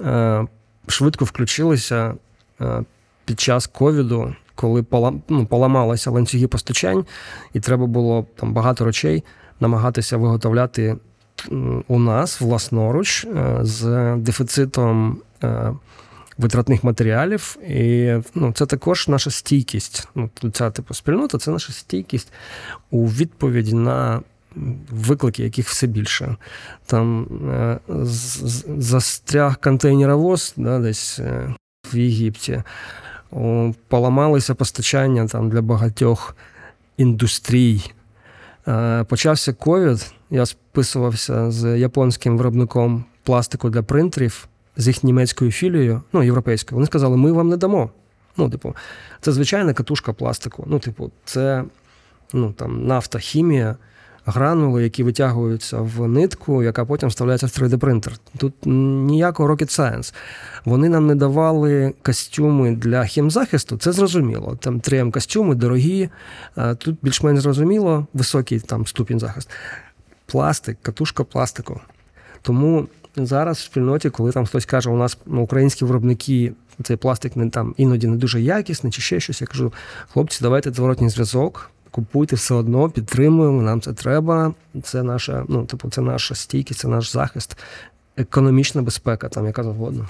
[0.05, 0.45] е,
[0.87, 2.13] швидко включилися
[2.61, 2.83] е,
[3.25, 4.85] під час ковіду, коли
[5.29, 7.05] ну, поламалися ланцюги постачань,
[7.53, 9.23] і треба було там багато речей
[9.59, 10.97] намагатися виготовляти
[11.87, 15.73] у нас власноруч е, з дефіцитом е,
[16.37, 17.57] витратних матеріалів.
[17.67, 20.07] І ну, це також наша стійкість.
[20.15, 22.33] Ну, ця типу спільнота це наша стійкість
[22.91, 24.21] у відповіді на
[24.89, 26.35] виклики, яких все більше.
[26.85, 27.79] Там е,
[28.77, 31.53] застряг контейнеровоз да, десь е,
[31.93, 32.63] в Єгипті.
[33.87, 36.35] Поламалися постачання там для багатьох
[36.97, 37.91] індустрій.
[38.67, 40.11] Е, Почався ковід.
[40.29, 44.47] Я списувався з японським виробником пластику для принтерів,
[44.77, 46.75] з їх німецькою філією, ну, європейською.
[46.75, 47.89] Вони сказали, ми вам не дамо.
[48.37, 48.75] Ну, типу,
[49.21, 50.63] це звичайна катушка пластику.
[50.67, 51.63] Ну, типу, це
[52.33, 53.75] ну, там, нафта, хімія,
[54.25, 58.11] гранули, які витягуються в нитку, яка потім вставляється в 3D-принтер.
[58.37, 60.13] Тут ніякого rocket science.
[60.65, 64.57] Вони нам не давали костюми для хімзахисту, це зрозуміло.
[64.61, 66.09] Там 3М костюми дорогі,
[66.77, 69.53] тут більш-менш зрозуміло, високий там ступінь захисту.
[70.25, 71.81] Пластик, катушка пластику.
[72.41, 72.87] Тому
[73.25, 76.53] зараз в спільноті, коли там хтось каже, у нас ну, українські виробники
[76.83, 79.73] цей пластик не там іноді не дуже якісний чи ще щось, я кажу,
[80.09, 81.71] хлопці, давайте зворотній зв'язок.
[81.91, 84.53] купуйте все одно, підтримуємо, нам це треба.
[84.83, 87.57] Це наша, ну, типу, це наша стійкість, це наш захист,
[88.17, 90.07] економічна безпека, там яка завгодно.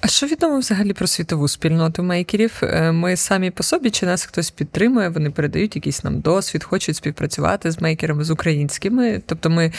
[0.00, 2.60] А що відомо взагалі про світову спільноту мейкерів?
[2.62, 6.96] Е, Ми самі по собі, чи нас хтось підтримує, вони передають якийсь нам досвід, хочуть
[6.96, 9.22] співпрацювати з мейкерами, з українськими.
[9.26, 9.72] Тобто ми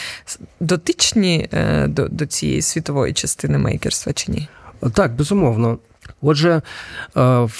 [0.60, 4.48] дотичні е, до, до цієї світової частини мейкерства чи ні?
[4.94, 5.78] Так, безумовно.
[6.22, 6.62] Отже, е,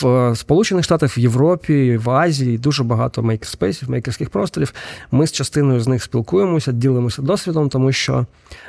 [0.00, 4.74] в Сполучених Штатах, в Європі, в Азії дуже багато мейкерспейсів, мейкерських просторів.
[5.10, 8.26] Ми з частиною з них спілкуємося, ділимося досвідом, тому що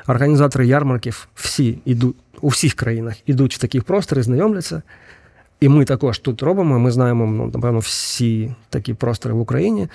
[0.07, 4.81] організатори ярмарків всі ідуть у всіх країнах ідуть в такі простори, знайомляться.
[5.59, 6.79] І ми також тут робимо.
[6.79, 9.87] Ми знаємо, ну, напевно, всі такі простори в Україні.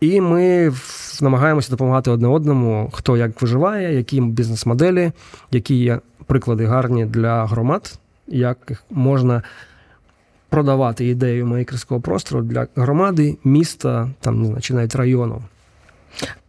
[0.00, 0.72] І ми
[1.20, 5.12] намагаємося допомагати одне одному, хто як виживає, які бізнес-моделі,
[5.50, 7.98] які є приклади гарні для громад,
[8.30, 9.42] як можна
[10.48, 15.42] продавати ідею мейкерського простору для громади, міста, там чи навіть району.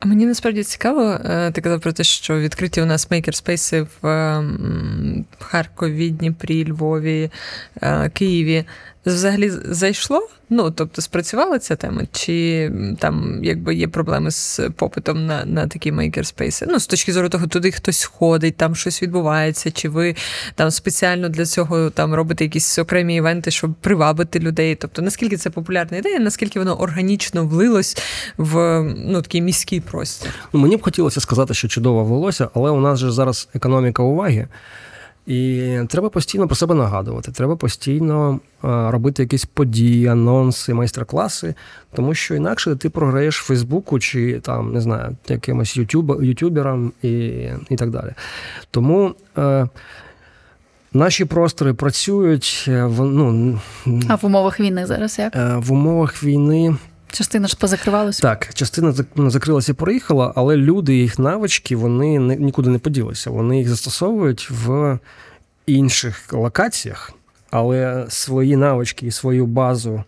[0.06, 5.26] Мені насправді цікаво, е, ти казав про те, що відкриті у нас мейкерспейси в ем,
[5.40, 7.32] Харкові, Дніпрі, Львові,
[7.82, 8.66] е, Києві.
[9.06, 10.28] Взагалі зайшло?
[10.50, 12.02] Ну, тобто спрацювала ця тема?
[12.12, 16.66] Чи там якби є проблеми з попитом на, на такі мейкерспейси?
[16.70, 20.16] Ну, з точки зору того, туди хтось ходить, там щось відбувається, чи ви
[20.56, 24.76] там спеціально для цього там робите якісь окремі івенти, щоб привабити людей?
[24.76, 27.98] Тобто, наскільки це популярна ідея, наскільки воно органічно влилось
[28.38, 30.32] в ну, такий міський простір?
[30.54, 34.48] Ну, мені б хотілося сказати, що чудово влилося, але у нас же зараз економіка уваги.
[35.28, 37.32] І треба постійно про себе нагадувати.
[37.32, 41.54] Треба постійно е, робити якісь події, анонси, майстер-класи,
[41.94, 47.10] тому що інакше ти програєш Фейсбуку чи там, не знаю, якимось ютюб, ютюберам і,
[47.70, 48.14] і так далі.
[48.72, 49.68] Тому е,
[50.94, 53.60] наші простори працюють е, в, ну,
[54.08, 55.36] А в умовах війни зараз як?
[55.36, 56.76] е, в умовах війни.
[57.12, 58.22] Частина ж позакривалася.
[58.22, 63.30] Так, частина ну, закрилася і проїхала, але люди, їх навички, вони нікуди не поділися.
[63.30, 65.00] Вони їх застосовують в
[65.66, 67.14] інших локаціях,
[67.52, 70.04] але свої навички і свою базу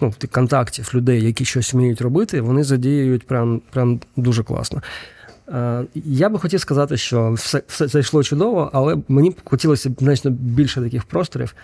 [0.00, 4.82] ну, контактів людей, які щось вміють робити, вони задіюють прям, прям дуже класно.
[5.48, 10.30] Е, Я би хотів сказати, що все, все зайшло чудово, але мені б хотілося значно
[10.30, 11.54] більше таких просторів.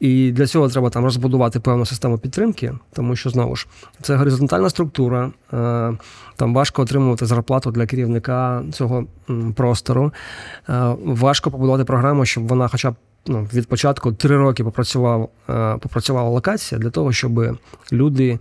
[0.00, 3.66] І для цього треба там розбудувати певну систему підтримки, тому що знову ж
[4.02, 5.30] це горизонтальна структура.
[5.52, 5.92] е,
[6.36, 9.04] Там важко отримувати зарплату для керівника цього
[9.54, 10.12] простору.
[10.68, 12.94] Е, Важко побудувати програму, щоб вона, хоча б
[13.26, 17.58] ну, від початку три роки попрацював, е, попрацювала локація для того, щоб
[17.92, 18.38] люди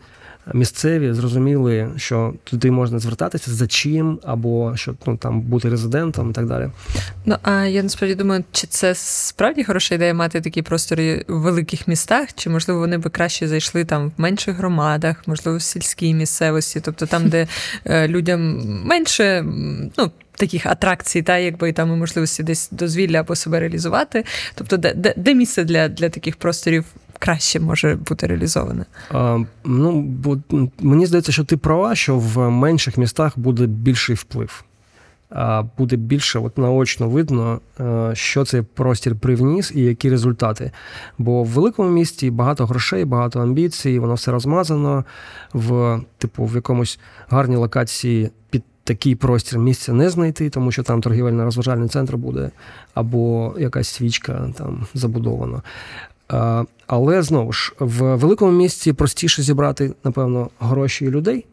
[0.53, 6.33] місцеві зрозуміли, що туди можна звертатися за чим, або що ну, там бути резидентом і
[6.33, 6.69] так далі.
[7.25, 11.87] Ну а я насправді думаю, чи це справді хороша ідея мати такі простори в великих
[11.87, 16.81] містах, чи можливо вони би краще зайшли там в менших громадах, можливо, в сільській місцевості,
[16.81, 17.47] тобто там, де
[17.85, 19.45] е, людям менше
[19.97, 20.11] ну.
[20.35, 24.25] Таких атракцій, та якби там і можливості десь дозвілля або себе реалізувати.
[24.55, 26.85] Тобто, де, де, де місце для, для таких просторів
[27.21, 28.85] краще може бути реалізоване?
[29.11, 30.37] А, ну, бо
[30.79, 34.63] мені здається, що ти права, що в менших містах буде більший вплив.
[35.29, 40.71] А буде більше от наочно видно, е, що цей простір привніс і які результати.
[41.17, 45.05] Бо в великому місті багато грошей, багато амбіцій, воно все розмазано
[45.53, 46.99] в, типу, в якомусь
[47.29, 52.51] гарній локації під такий простір місця не знайти, тому що там торгівельно-розважальний центр буде,
[52.93, 55.61] або якась свічка там забудована.
[56.87, 61.45] Але знову ж в великому місті простіше зібрати, напевно, гроші і людей.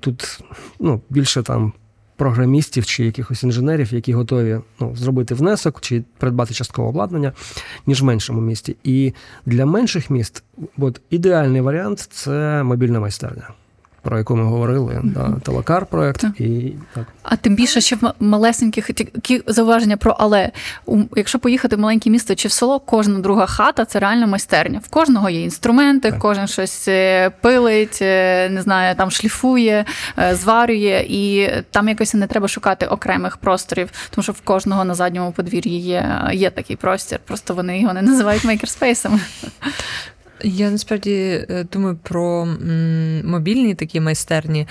[0.00, 0.40] Тут
[0.80, 1.72] ну, більше там
[2.16, 7.32] програмістів чи якихось інженерів, які готові ну, зробити внесок чи придбати часткове обладнання,
[7.86, 8.76] ніж в меншому місті.
[8.84, 9.12] І
[9.46, 10.42] для менших міст
[10.78, 13.48] от, ідеальний варіант це мобільна майстерня.
[14.04, 16.40] Про яку ми говорили, да, телекар проект Так.
[16.40, 17.04] і так.
[17.22, 20.50] А тим більше ще в малесеньких такі зауваження про але.
[21.16, 24.80] Якщо поїхати в маленьке місто чи в село, кожна друга хата це реально майстерня.
[24.84, 26.20] В кожного є інструменти, Так.
[26.20, 29.84] кожен щось е, пилить, е, не знаю, там шліфує,
[30.18, 34.94] е, зварює, і там якось не треба шукати окремих просторів, тому що в кожного на
[34.94, 37.18] задньому подвір'ї є, є такий простір.
[37.24, 39.20] Просто вони його не називають мейкерспейсами.
[40.44, 42.48] Я насправді е, думаю про
[43.24, 44.66] мобільні такі майстерні,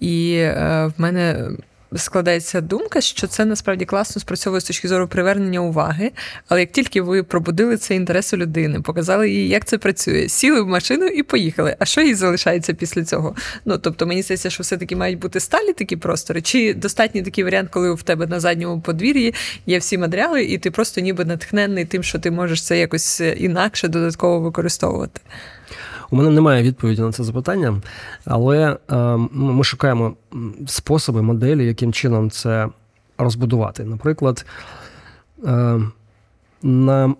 [0.00, 1.50] і е, в мене
[1.96, 6.12] складається думка, що це насправді класно спрацьовує з точки зору привернення уваги.
[6.48, 10.60] Але як тільки ви пробудили цей інтерес у людини, показали їй, як це працює, сіли
[10.60, 11.76] в машину і поїхали.
[11.78, 13.36] А що їй залишається після цього?
[13.64, 17.68] Ну тобто, мені здається, що все-таки мають бути сталі такі простори, чи достатній такий варіант,
[17.72, 19.34] коли в тебе на задньому подвір'ї
[19.66, 23.88] є всі матеріали, і ти просто ніби натхненний тим, що ти можеш це якось інакше
[23.88, 25.20] додатково використовувати.
[26.10, 27.80] У мене немає відповіді на це запитання,
[28.24, 28.96] але е,
[29.32, 30.14] ми шукаємо
[30.66, 32.68] способи, моделі, яким чином це
[33.18, 33.84] розбудувати.
[33.84, 34.46] Наприклад,
[35.46, 35.80] е,
[36.62, 37.14] на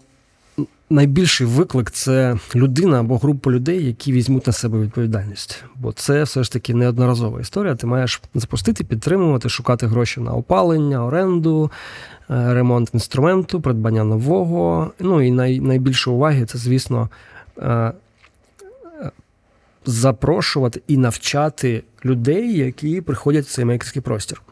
[0.90, 5.64] найбільший виклик це людина або група людей, які візьмуть на себе відповідальність.
[5.76, 7.74] Бо це все ж таки неодноразова історія.
[7.74, 11.70] Ти маєш запустити, підтримувати, шукати гроші на опалення, оренду,
[12.30, 14.90] е, ремонт інструменту, придбання нового.
[15.00, 17.08] Ну і най, найбільше уваги це, звісно.
[19.88, 24.42] Е, запрошувати і навчати людей, які приходять в цей мейкерський простір.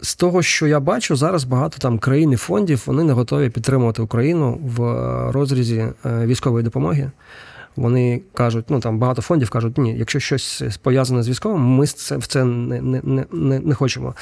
[0.00, 4.02] З того, що я бачу, зараз багато там країн і фондів вони не готові підтримувати
[4.02, 4.80] Україну в
[5.32, 7.10] розрізі е, військової допомоги.
[7.76, 12.16] Вони кажуть, ну там багато фондів кажуть, ні, якщо щось пов'язане з військовим, ми це
[12.16, 14.14] в це не не, не, не хочемо.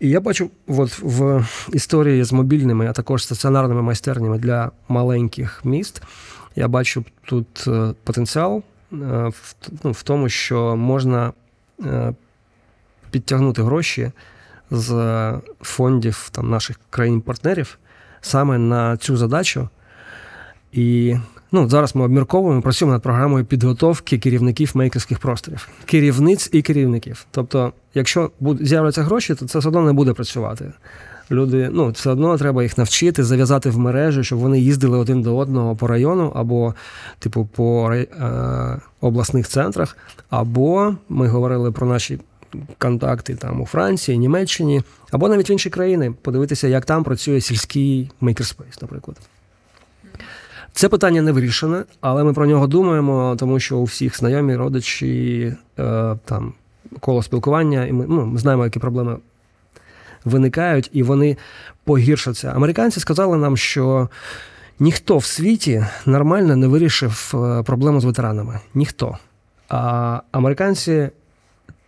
[0.00, 6.02] І я бачу, от в історії з мобільними, а також стаціонарними майстернями для маленьких міст.
[6.56, 8.96] Я бачу тут е, потенціал е,
[9.28, 11.32] в, ну, тому, що можна
[11.84, 12.14] е,
[13.10, 14.12] підтягнути гроші
[14.70, 17.78] з фондів там, наших країн-партнерів
[18.20, 19.68] саме на цю задачу.
[20.72, 21.16] І
[21.52, 27.26] ну, зараз ми обмірковуємо, працюємо над програмою підготовки керівників мейкерських просторів, керівниць і керівників.
[27.30, 28.30] Тобто, якщо
[28.60, 30.72] з'являться гроші, то це все одно не буде працювати
[31.32, 35.36] люди ну все одно треба їх навчити, зав'язати в мережу, щоб вони їздили один до
[35.36, 36.74] одного по району, або,
[37.18, 38.06] типу, по е,
[39.00, 39.96] обласних центрах.
[40.30, 42.18] Або ми говорили про наші
[42.78, 48.10] контакти там у Франції, Німеччині, або навіть в інші країни, подивитися, як там працює сільський
[48.20, 49.16] мейкерспейс, наприклад.
[50.72, 55.54] Це питання не вирішене, але ми про нього думаємо, тому що у всіх знайомі, родичі,
[55.78, 56.52] е, там
[57.00, 59.16] коло спілкування, і ми ну, ми знаємо, які проблеми
[60.24, 61.36] виникають і вони
[61.84, 62.52] погіршаться.
[62.56, 64.08] Американці сказали нам, що
[64.80, 68.60] ніхто в світі нормально не вирішив е, проблему з ветеранами.
[68.74, 69.18] Ніхто.
[69.68, 71.10] А американці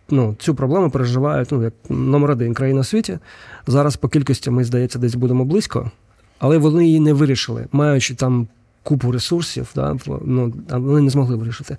[0.09, 3.19] ну, цю проблему переживають ну, як номер один країна у світі.
[3.67, 5.91] Зараз по кількості ми, здається, десь будемо близько,
[6.39, 8.47] але вони її не вирішили, маючи там.
[8.87, 11.77] Купу ресурсів, да, ну, вони не змогли вирішити.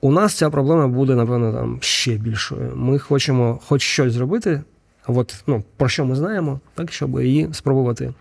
[0.00, 2.72] У нас ця проблема буде, напевно, там ще більшою.
[2.76, 4.62] Ми хочемо хоч щось зробити
[5.06, 8.12] от, ну, про що ми знаємо, так, щоб її спробувати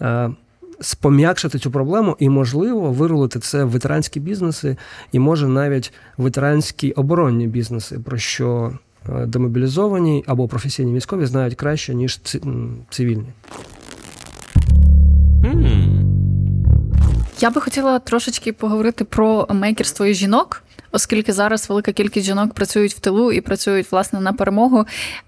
[0.00, 0.30] е,
[0.80, 4.76] спом'якшити цю проблему і, можливо, вирулити це в ветеранські бізнеси,
[5.12, 11.94] і може навіть ветеранські оборонні бізнеси, про що е, демобілізовані або професійні військові знають краще,
[11.94, 12.20] ніж
[12.90, 13.26] цивільні.
[17.40, 20.62] Я би хотіла трошечки поговорити про мейкерство і жінок
[20.94, 24.86] оскільки зараз велика кількість жінок працюють в тилу і працюють власне на перемогу.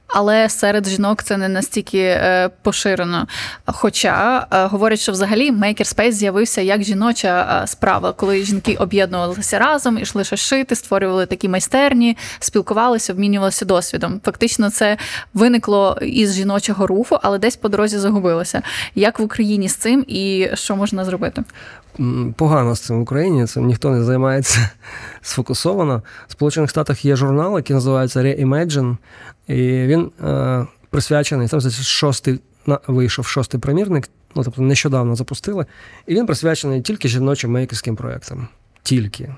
[0.09, 3.27] Але серед жінок це не настільки е, поширено.
[3.65, 9.99] Хоча е, говорять, що взагалі Makerspace з'явився як жіноча е, справа, коли жінки об'єднувалися разом,
[9.99, 14.21] ішли шити, створювали такі майстерні, спілкувалися, обмінювалися досвідом.
[14.25, 14.97] Фактично, це
[15.35, 18.63] виникло із жіночого руху, але десь по дорозі загубилося.
[18.95, 21.45] Як в Україні з цим і що можна зробити?
[22.37, 24.71] Погано з цим в Україні, цим ніхто не займається
[25.23, 26.03] сфокусовано.
[26.29, 28.97] В Сполучених Штатах є журнал, який називається Reimagine,
[29.49, 29.55] і
[29.87, 32.41] він е, присвячений, там шостий
[32.87, 35.67] вийшов шостий примірник, ну тобто нещодавно запустили,
[36.07, 38.49] і він присвячений тільки жіночим мейкерським проєктам.
[38.83, 39.35] Тільки.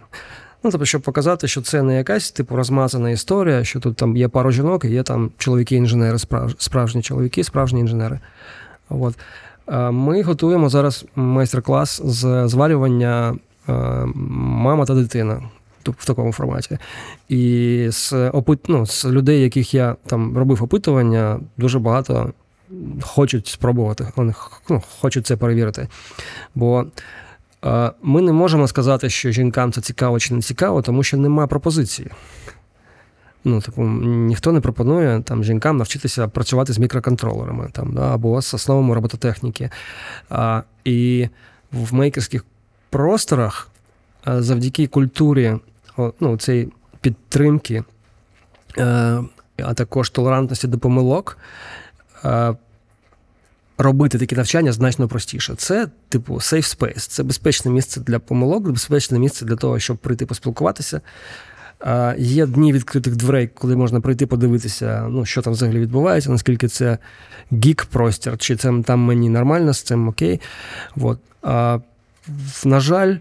[0.62, 4.28] Ну, тобто, щоб показати, що це не якась типу розмазана історія, що тут там є
[4.28, 6.18] пару жінок, і є там чоловіки-інженери,
[6.58, 8.20] справжні чоловіки, справжні інженери.
[8.88, 9.14] От.
[9.68, 13.36] Е, ми готуємо зараз майстер-клас з зварювання
[13.68, 13.72] е,
[14.14, 15.42] мама та дитина
[15.98, 16.78] в такому форматі.
[17.28, 18.58] І з опит...
[18.68, 22.32] ну, з людей, яких я там робив опитування, дуже багато
[23.02, 24.34] хочуть спробувати, вони
[24.70, 25.88] ну, хочуть це перевірити.
[26.54, 26.86] Бо
[27.64, 31.46] е, ми не можемо сказати, що жінкам це цікаво чи не цікаво, тому що немає
[31.46, 32.10] пропозиції.
[33.44, 38.54] Ну, типу, ніхто не пропонує там жінкам навчитися працювати з мікроконтролерами там, да, або з
[38.54, 39.70] основами робототехніки.
[40.30, 41.28] А, І
[41.72, 42.44] в мейкерських
[42.90, 43.68] просторах
[44.26, 45.56] завдяки культурі
[46.20, 47.84] ну, цієї підтримки,
[48.78, 49.22] е,
[49.64, 51.38] а також толерантності до помилок.
[52.24, 52.54] Е,
[53.78, 55.54] робити такі навчання значно простіше.
[55.56, 60.26] Це, типу, safe space, це безпечне місце для помилок, безпечне місце для того, щоб прийти
[60.26, 61.00] поспілкуватися.
[62.18, 66.98] Є дні відкритих дверей, коли можна прийти подивитися, ну, що там взагалі відбувається, наскільки це
[67.52, 70.40] гік-простір, чи це там мені нормально з цим окей.
[70.96, 71.18] От.
[71.42, 71.78] А,
[72.64, 73.16] на жаль,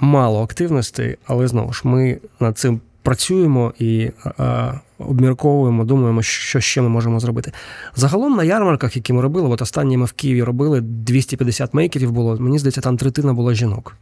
[0.00, 6.82] мало активностей, але знову ж ми над цим працюємо і а, обмірковуємо, думаємо, що ще
[6.82, 7.52] ми можемо зробити.
[7.96, 12.36] Загалом на ярмарках, які ми робили, от останні ми в Києві робили 250 мейкерів було.
[12.36, 13.96] Мені здається, там третина була жінок.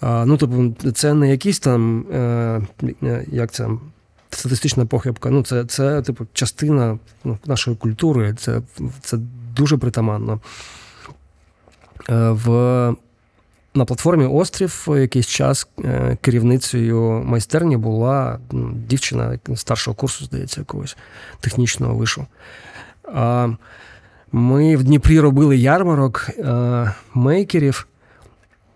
[0.00, 2.60] А, Ну, тобто, це не якісь там, е,
[3.32, 3.68] як це,
[4.30, 5.30] статистична похибка.
[5.30, 8.60] Ну, це, це типу, частина ну, нашої культури, це,
[9.00, 9.18] це
[9.56, 10.40] дуже притаманно.
[12.10, 12.94] Е, в
[13.78, 20.96] на платформі Острів якийсь час е, керівницею майстерні була ну, дівчина старшого курсу, здається, якогось
[21.40, 22.26] технічного вишу.
[24.32, 27.86] Ми в Дніпрі робили ярмарок е, мейкерів.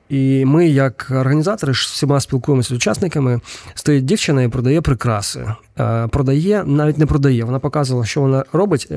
[0.09, 3.41] І ми, як організатори, всіма спілкуємося з учасниками.
[3.75, 5.55] Стоїть дівчина і продає прикраси.
[5.81, 7.45] Е, продає, навіть не продає.
[7.45, 8.89] Вона показувала, що вона робить,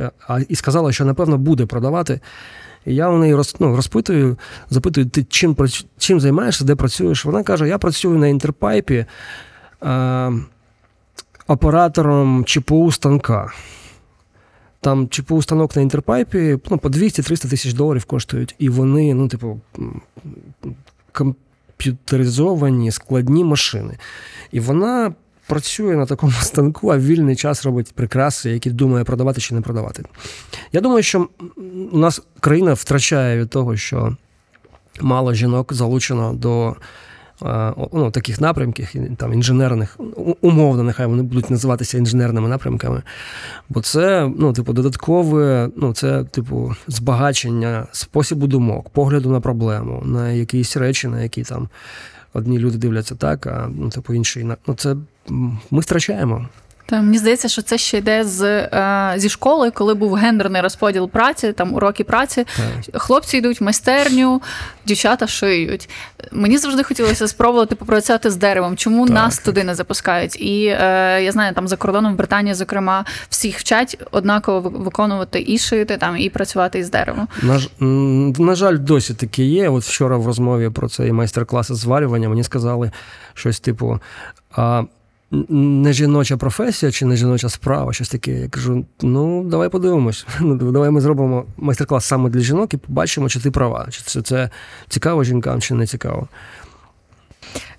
[0.49, 2.20] і сказала, що напевно буде продавати.
[2.86, 4.38] І я у неї роз, ну, розпитую,
[4.69, 5.55] запитую, ти чим
[5.97, 7.25] чим займаєшся, де працюєш?
[7.25, 9.05] Вона каже: я працюю на інтерпайпі
[9.83, 10.31] е,
[11.47, 13.51] оператором ЧПУ станка.
[14.81, 18.55] Там ЧПУ станок на інтерпайпі ну, по 200-300 тисяч доларів коштують.
[18.59, 19.59] І вони, ну, типу,
[21.11, 23.97] комп'ютеризовані складні машини.
[24.51, 25.13] І вона
[25.48, 30.04] працює на такому станку, а вільний час робить прикраси, які думає продавати чи не продавати.
[30.72, 31.28] Я думаю, що
[31.91, 34.18] у нас країна втрачає від того, що
[35.02, 36.76] мало жінок залучено до
[37.93, 40.00] ну, таких напрямків, там інженерних,
[40.41, 43.02] умовно, нехай вони будуть називатися інженерними напрямками.
[43.70, 50.32] Бо це, ну, типу, додаткове, ну, це, типу, збагачення спосібу думок, погляду на проблему, на
[50.32, 51.70] якісь речі, на які там
[52.36, 54.49] одні люди дивляться так, а ну, типу інші.
[54.67, 54.95] Ну, це
[55.71, 56.47] ми втрачаємо.
[56.88, 61.09] Та мені здається, що це ще йде з е, зі школи, коли був гендерний розподіл
[61.09, 62.45] праці, там уроки праці.
[62.57, 63.01] Так.
[63.01, 64.41] Хлопці йдуть в майстерню,
[64.86, 65.89] дівчата шиють.
[66.31, 68.77] Мені завжди хотілося спробувати попрацювати з деревом.
[68.77, 69.15] Чому так.
[69.15, 70.41] нас туди не запускають?
[70.41, 75.57] І е, я знаю, там за кордоном в Британії, зокрема, всіх вчать однаково виконувати і
[75.57, 77.27] шити там, і працювати із деревом.
[77.41, 77.61] На,
[78.45, 79.69] на жаль, досі таке є.
[79.69, 82.91] От вчора в розмові про цей майстер-клас зварювання мені сказали
[83.33, 83.99] щось типу.
[84.51, 84.83] А,
[85.49, 88.32] не жіноча професія чи не жіноча справа, щось таке.
[88.32, 90.26] Я кажу: ну, давай подивимось.
[90.39, 94.21] Ну, давай ми зробимо майстер-клас саме для жінок і побачимо, чи ти права, чи це,
[94.21, 94.49] це
[94.89, 96.28] цікаво жінкам, чи не цікаво.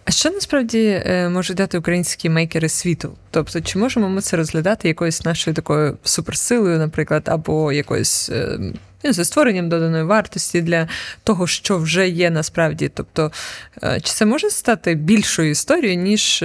[0.05, 3.13] А що насправді е, можуть дати українські мейкери світу?
[3.31, 8.59] Тобто, чи можемо ми це розглядати якоюсь нашою такою суперсилою, наприклад, або якоюсь е,
[9.05, 10.89] за створенням доданої вартості для
[11.25, 12.91] того, що вже є насправді?
[12.95, 13.33] Тобто,
[13.83, 16.45] е, чи це може стати більшою історією, ніж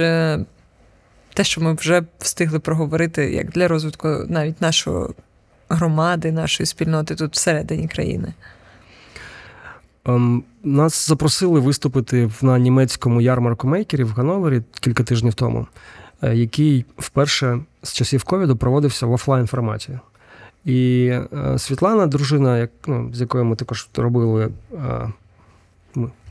[1.34, 5.06] те, що ми вже встигли проговорити як для розвитку навіть нашої
[5.68, 8.34] громади, нашої спільноти тут всередині країни.
[10.04, 15.66] Um, нас запросили виступити на німецькому ярмарку мейкерів в Гановері кілька тижнів тому,
[16.22, 19.98] е, який вперше з часів ковіду проводився в офлайн форматі.
[20.64, 25.12] І е, Світлана, дружина, як, ну, з якою ми також робили е,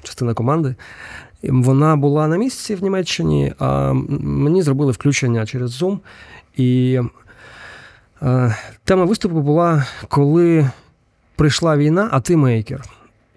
[0.04, 0.76] частина команди,
[1.44, 6.00] вона була на місці в Німеччині, а мені зробили включення через Zoom.
[6.58, 7.00] І
[8.22, 10.70] е, тема виступу була, коли
[11.36, 12.84] прийшла війна, а ти мейкер.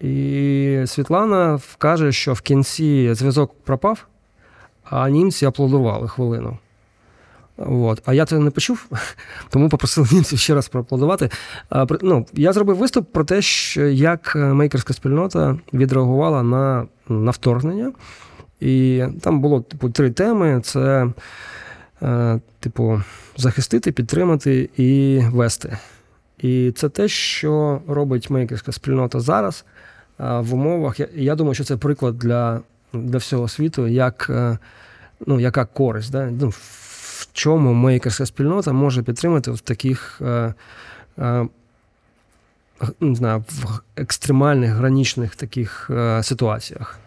[0.01, 4.07] І Світлана каже, що в кінці зв'язок пропав,
[4.83, 6.57] а німці аплодували хвилину.
[7.57, 8.01] От.
[8.05, 8.85] А я це не почув,
[9.49, 11.29] тому попросив німців ще раз проаплодувати.
[12.01, 17.91] Ну, Я зробив виступ про те, що як мейкерська спільнота відреагувала на на вторгнення.
[18.59, 21.07] І там було типу, три теми: це,
[22.01, 23.01] е, типу,
[23.37, 25.77] захистити, підтримати і вести.
[26.37, 29.65] І це те, що робить мейкерська спільнота зараз
[30.19, 30.99] е, в умовах.
[31.15, 32.61] Я, думаю, що це приклад для
[32.93, 34.57] для всього світу, як, е,
[35.25, 36.11] ну, яка користь.
[36.11, 36.31] Да?
[37.35, 40.21] Ну, чому мейкерська спільнота може підтримати в таких.
[40.21, 40.53] Е,
[41.19, 41.47] е,
[42.99, 46.99] не знаю, в екстремальних гранічних таких е, ситуаціях.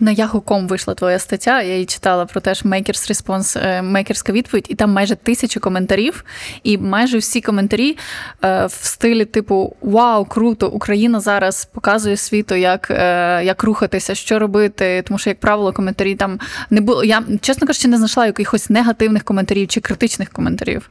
[0.00, 1.62] На Yahoo.com вийшла твоя стаття.
[1.62, 5.60] Я її читала про те, що Makers Response, е, мейкерська відповідь, і там майже тисячу
[5.60, 6.24] коментарів.
[6.62, 7.96] І майже всі коментарі
[8.44, 10.68] е, в стилі типу Вау, круто!
[10.68, 15.02] Україна зараз показує світу, як е, як рухатися, що робити.
[15.06, 16.40] Тому що, як правило, коментарі там
[16.70, 17.04] не було.
[17.04, 20.90] Я чесно кажучи, не знайшла якихось негативних коментарів чи критичних коментарів.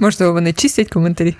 [0.00, 1.34] Можливо, вони чистять коментарі.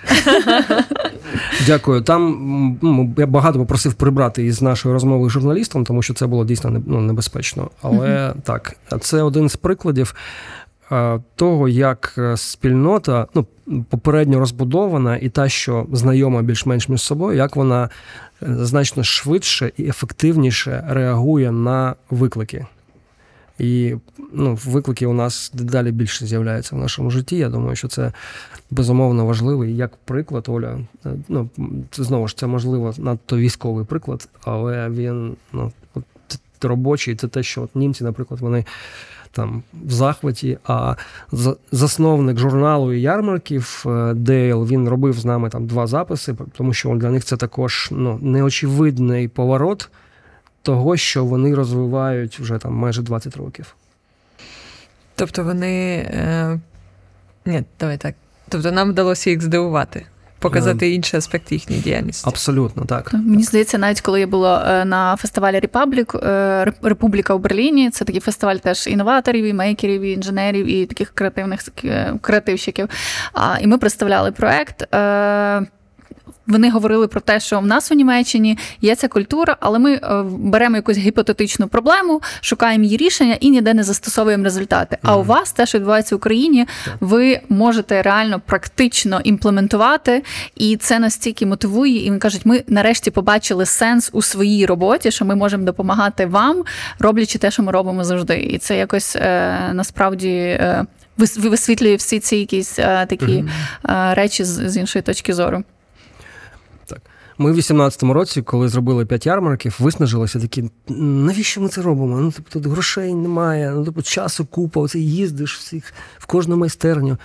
[1.65, 2.01] Дякую.
[2.01, 6.45] Там ну, я багато попросив прибрати із нашої розмови з журналістом, тому що це було
[6.45, 7.69] дійсно ну, небезпечно.
[7.81, 10.15] Але так, це один з прикладів
[11.35, 13.45] того, як е, спільнота ну,
[13.89, 17.89] попередньо розбудована, і та, що знайома більш-менш між собою, як вона е,
[18.59, 22.65] значно швидше і ефективніше реагує на виклики.
[23.59, 23.95] І
[24.33, 27.37] ну, виклики у нас дедалі більше з'являються в нашому житті.
[27.37, 28.11] Я думаю, що це
[28.71, 29.65] безумовно важливо.
[29.65, 31.49] І як приклад, Оля, е, ну
[31.91, 36.03] це знову ж це можливо надто військовий приклад, але він ну от,
[36.61, 37.15] робочий.
[37.15, 38.65] Це те, що от німці, наприклад, вони
[39.31, 40.57] там в захваті.
[40.63, 40.95] А
[41.71, 46.95] засновник журналу і ярмарків е, Дейл він робив з нами там два записи, тому що
[46.95, 49.89] для них це також ну, неочевидний поворот
[50.67, 53.75] того, що вони розвивають вже там майже 20 років.
[55.15, 55.95] Тобто вони.
[55.95, 56.59] Е...
[57.45, 58.15] Ні, давай так.
[58.49, 60.05] Тобто нам вдалося їх здивувати,
[60.39, 62.29] показати інший аспект їхньої діяльності.
[62.29, 63.13] Абсолютно так.
[63.13, 66.15] Мені здається, навіть коли я була е, на фестивалі Репаблік
[66.81, 71.61] Републіка у Берліні, це такий фестиваль теж інноваторів, і мейкерів, і інженерів, і таких креативних
[71.83, 72.89] е, креативщиків.
[73.61, 74.87] І ми представляли проект.
[76.47, 80.23] Вони говорили про те, що в нас у Німеччині є ця культура, але ми е,
[80.27, 84.97] беремо якусь гіпотетичну проблему, шукаємо її рішення і ніде не застосовуємо результати.
[85.03, 86.65] А у вас те, що відбувається в Україні,
[86.99, 90.23] ви можете реально практично імплементувати,
[90.55, 92.05] і це настільки мотивує.
[92.05, 96.63] І вони кажуть, ми нарешті побачили сенс у своїй роботі, що ми можемо допомагати вам,
[96.99, 98.39] роблячи те, що ми робимо завжди.
[98.39, 100.29] І це якось е, насправді.
[100.29, 100.85] Е,
[101.17, 103.43] висвітлює всі ці якісь е, такі
[103.89, 105.63] е, речі з, з іншої точки зору.
[107.37, 112.19] Ми в 18-му році, коли зробили п'ять ярмарків, виснажилися такі, навіщо ми це робимо?
[112.19, 117.17] Ну, тобто, тут грошей немає, ну, тобто, часу купа, оце їздиш всіх в кожну майстерню.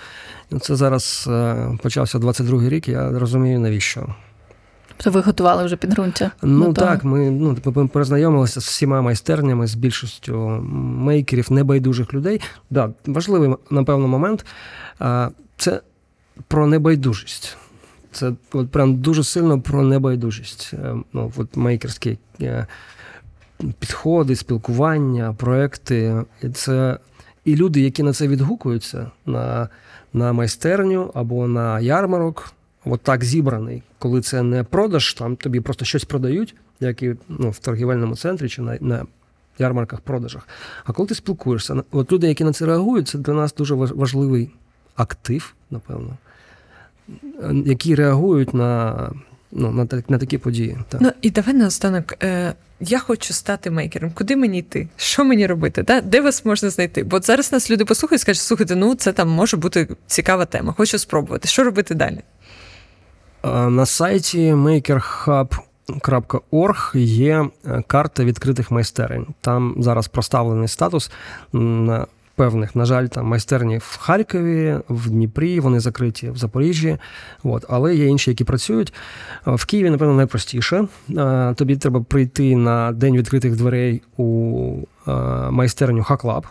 [0.50, 4.14] І це зараз е, почався 22-й рік, я розумію, навіщо.
[4.96, 6.30] Тобто ви готували вже підґрунтя.
[6.42, 10.38] Ну так, ми ну, ми перезнайомилися з всіма майстернями, з більшістю
[10.98, 12.40] мейкерів, небайдужих людей.
[12.70, 14.46] Да, важливий, напевно, момент.
[15.56, 15.80] Це
[16.48, 17.56] про небайдужість.
[18.12, 20.70] Це от прям дуже сильно про небайдужість.
[20.74, 22.66] Е, Ну, от мейкерські е,
[23.78, 26.22] підходи, спілкування, проекти.
[26.54, 26.98] Це
[27.44, 29.68] і люди, які на це відгукуються, на,
[30.12, 32.52] на майстерню або на ярмарок,
[32.84, 37.50] от так зібраний, коли це не продаж, там тобі просто щось продають, як і ну,
[37.50, 39.06] в торгівельному центрі чи на, на
[39.58, 40.48] ярмарках, продажах.
[40.84, 43.96] А коли ти спілкуєшся, от люди, які на це реагують, це для нас дуже важ-
[43.96, 44.50] важливий
[44.96, 46.16] актив, напевно,
[47.66, 48.96] які реагують на,
[49.52, 50.78] ну, на, на такі події.
[50.88, 51.00] Так.
[51.00, 52.14] Ну і давай наостанок.
[52.22, 54.10] Е, я хочу стати мейкером.
[54.14, 54.88] Куди мені йти?
[54.96, 55.82] Що мені робити?
[55.82, 56.00] Да?
[56.00, 57.02] Де вас можна знайти?
[57.02, 60.74] Бо зараз нас люди послухають і скажуть, слухайте, ну це там може бути цікава тема.
[60.76, 61.48] Хочу спробувати.
[61.48, 62.20] Що робити далі?
[63.42, 69.26] А На сайті makerhub.org є е, карта відкритих майстерень.
[69.40, 71.10] Там зараз проставлений статус
[72.36, 76.98] певних, на жаль, там майстерні в Харкові, в Дніпрі, вони закриті в Запоріжжі.
[77.42, 78.92] От, але є інші, які працюють.
[79.46, 80.86] Е, В Києві, напевно, найпростіше.
[81.10, 84.76] Е, Тобі треба прийти на день відкритих дверей у
[85.08, 85.12] е,
[85.50, 86.46] майстерню Хаклаб.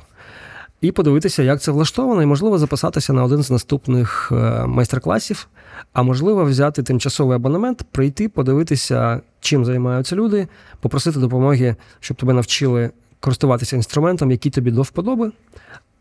[0.82, 4.32] І подивитися, як це влаштовано, і можливо записатися на один з наступних
[4.66, 5.48] майстер-класів,
[5.94, 10.48] а можливо, взяти тимчасовий абонемент, прийти, подивитися, чим займаються люди,
[10.80, 12.90] попросити допомоги, щоб тебе навчили
[13.22, 15.32] користуватися інструментом, який тобі до вподоби,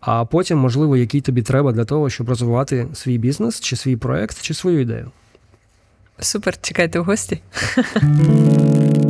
[0.00, 4.42] а потім, можливо, який тобі треба для того, щоб розвивати свій бізнес, чи свій проект,
[4.42, 5.10] чи свою ідею.
[6.18, 7.40] Супер, чекайте в гості.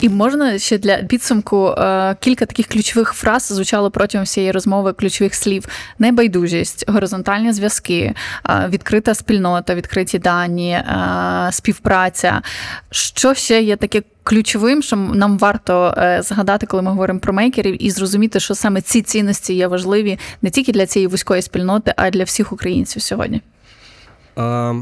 [0.00, 5.34] І можна ще для підсумку е, кілька таких ключових фраз звучало протягом всієї розмови ключових
[5.34, 5.68] слів:
[5.98, 8.14] небайдужість, горизонтальні зв'язки,
[8.48, 10.84] е, відкрита спільнота, відкриті дані, е,
[11.52, 12.42] співпраця.
[12.90, 17.90] Що ще є таке ключовим, що нам варто згадати, коли ми говоримо про мейкерів, і
[17.90, 22.10] зрозуміти, що саме ці цінності є важливі не тільки для цієї вузької спільноти, а й
[22.10, 23.42] для всіх українців сьогодні.
[24.36, 24.74] А,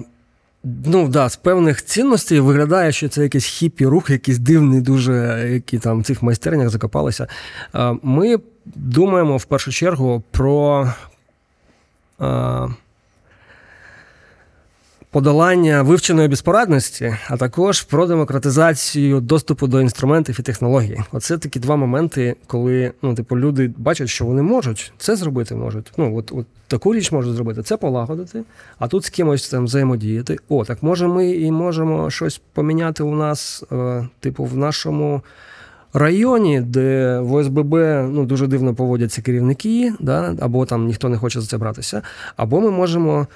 [0.87, 5.79] ну, да, з певних цінностей виглядає, що це якийсь хіпі рух, якийсь дивний, дуже, які
[5.79, 7.27] там в цих майстернях закопалися.
[8.03, 10.93] Ми думаємо в першу чергу про
[15.17, 20.99] подолання вивченої безпорадності, а також про демократизацію доступу до інструментів і технологій.
[21.13, 25.93] Оце такі два моменти, коли ну, типу, люди бачать, що вони можуть це зробити можуть.
[25.97, 28.43] Ну, от, от таку річ можуть зробити, це полагодити,
[28.79, 30.39] а тут з кимось там взаємодіяти.
[30.49, 35.23] О, так може ми і можемо щось поміняти у нас, е, типу, в нашому
[35.93, 37.75] районі, де в ОСББ
[38.11, 42.03] ну, дуже дивно поводяться керівники, да, або там ніхто не хоче за це братися,
[42.37, 43.27] або ми можемо.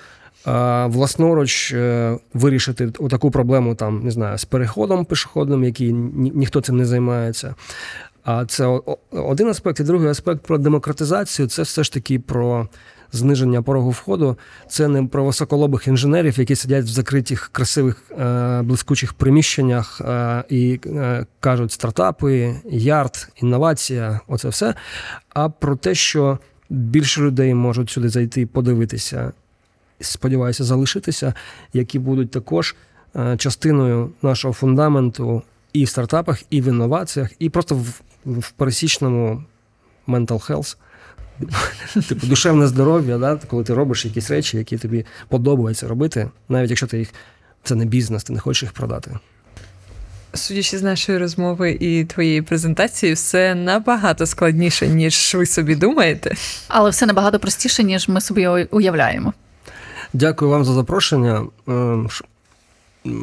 [0.86, 6.76] Власноруч е, вирішити таку проблему там, не знаю, з переходом пішохідним, який ні, ніхто цим
[6.76, 7.54] не займається.
[8.24, 8.80] А це
[9.10, 12.68] один аспект, і другий аспект про демократизацію це все ж таки про
[13.12, 14.38] зниження порогу входу.
[14.68, 20.80] Це не про високолобих інженерів, які сидять в закритих красивих е, блискучих приміщеннях е, і
[21.40, 24.74] кажуть стартапи, ярд, інновація, оце все.
[25.28, 26.38] А про те, що
[26.70, 29.32] більше людей можуть сюди зайти, подивитися,
[30.00, 31.34] сподіваюся, залишитися,
[31.72, 32.76] які будуть також
[33.16, 35.42] е, частиною нашого фундаменту
[35.72, 39.44] і в стартапах, і в інноваціях, і просто в, в пересічному
[40.08, 40.76] mental health.
[42.08, 43.36] Типу, душевне здоров'я, да?
[43.46, 47.14] коли ти робиш якісь речі, які тобі подобається робити, навіть якщо ти їх
[47.62, 49.18] це не бізнес, ти не хочеш їх продати.
[50.34, 56.34] Судячи з нашої розмови і твоєї презентації, все набагато складніше, ніж ви собі думаєте.
[56.68, 59.32] Але все набагато простіше, ніж ми собі уявляємо.
[60.12, 61.46] Дякую вам за запрошення.
[61.68, 62.08] М,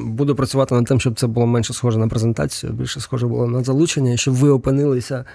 [0.05, 3.63] Буду працювати над тим, щоб це було менше схоже на презентацію, більше схоже було на
[3.63, 5.25] залучення, і щоб ви опинилися,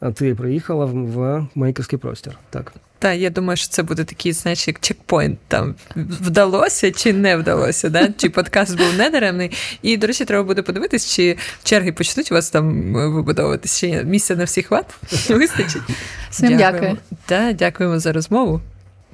[0.00, 2.38] а ти приїхала в, в мейкерський простір.
[2.50, 2.72] Так.
[2.98, 5.38] Та я думаю, що це буде такий, знаєш, як чекпоінт.
[5.48, 8.08] Там вдалося чи не вдалося, да?
[8.16, 9.50] чи подкаст був недаремний.
[9.82, 13.80] І, до речі, треба буде подивитись, чи черги почнуть у вас там вибудовуватися.
[13.80, 14.86] Чи місця на всіх ват
[15.30, 15.82] вистачить.
[16.30, 16.96] Всім дякую.
[17.54, 18.60] Дякуємо за розмову.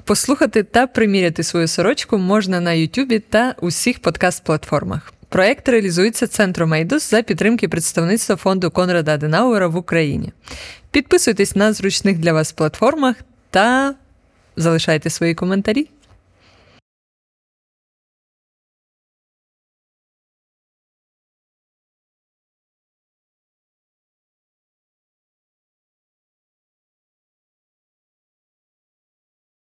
[0.04, 5.00] Послухати та приміряти свою сорочку можна на Ютубі та усіх подкаст-платформах.
[5.28, 10.32] Проект реалізується центром Мейдос за підтримки представництва фонду Конрада Аденауера в Україні.
[10.90, 13.16] Підписуйтесь на зручних для вас платформах
[13.50, 13.94] та
[14.56, 15.88] залишайте свої коментарі.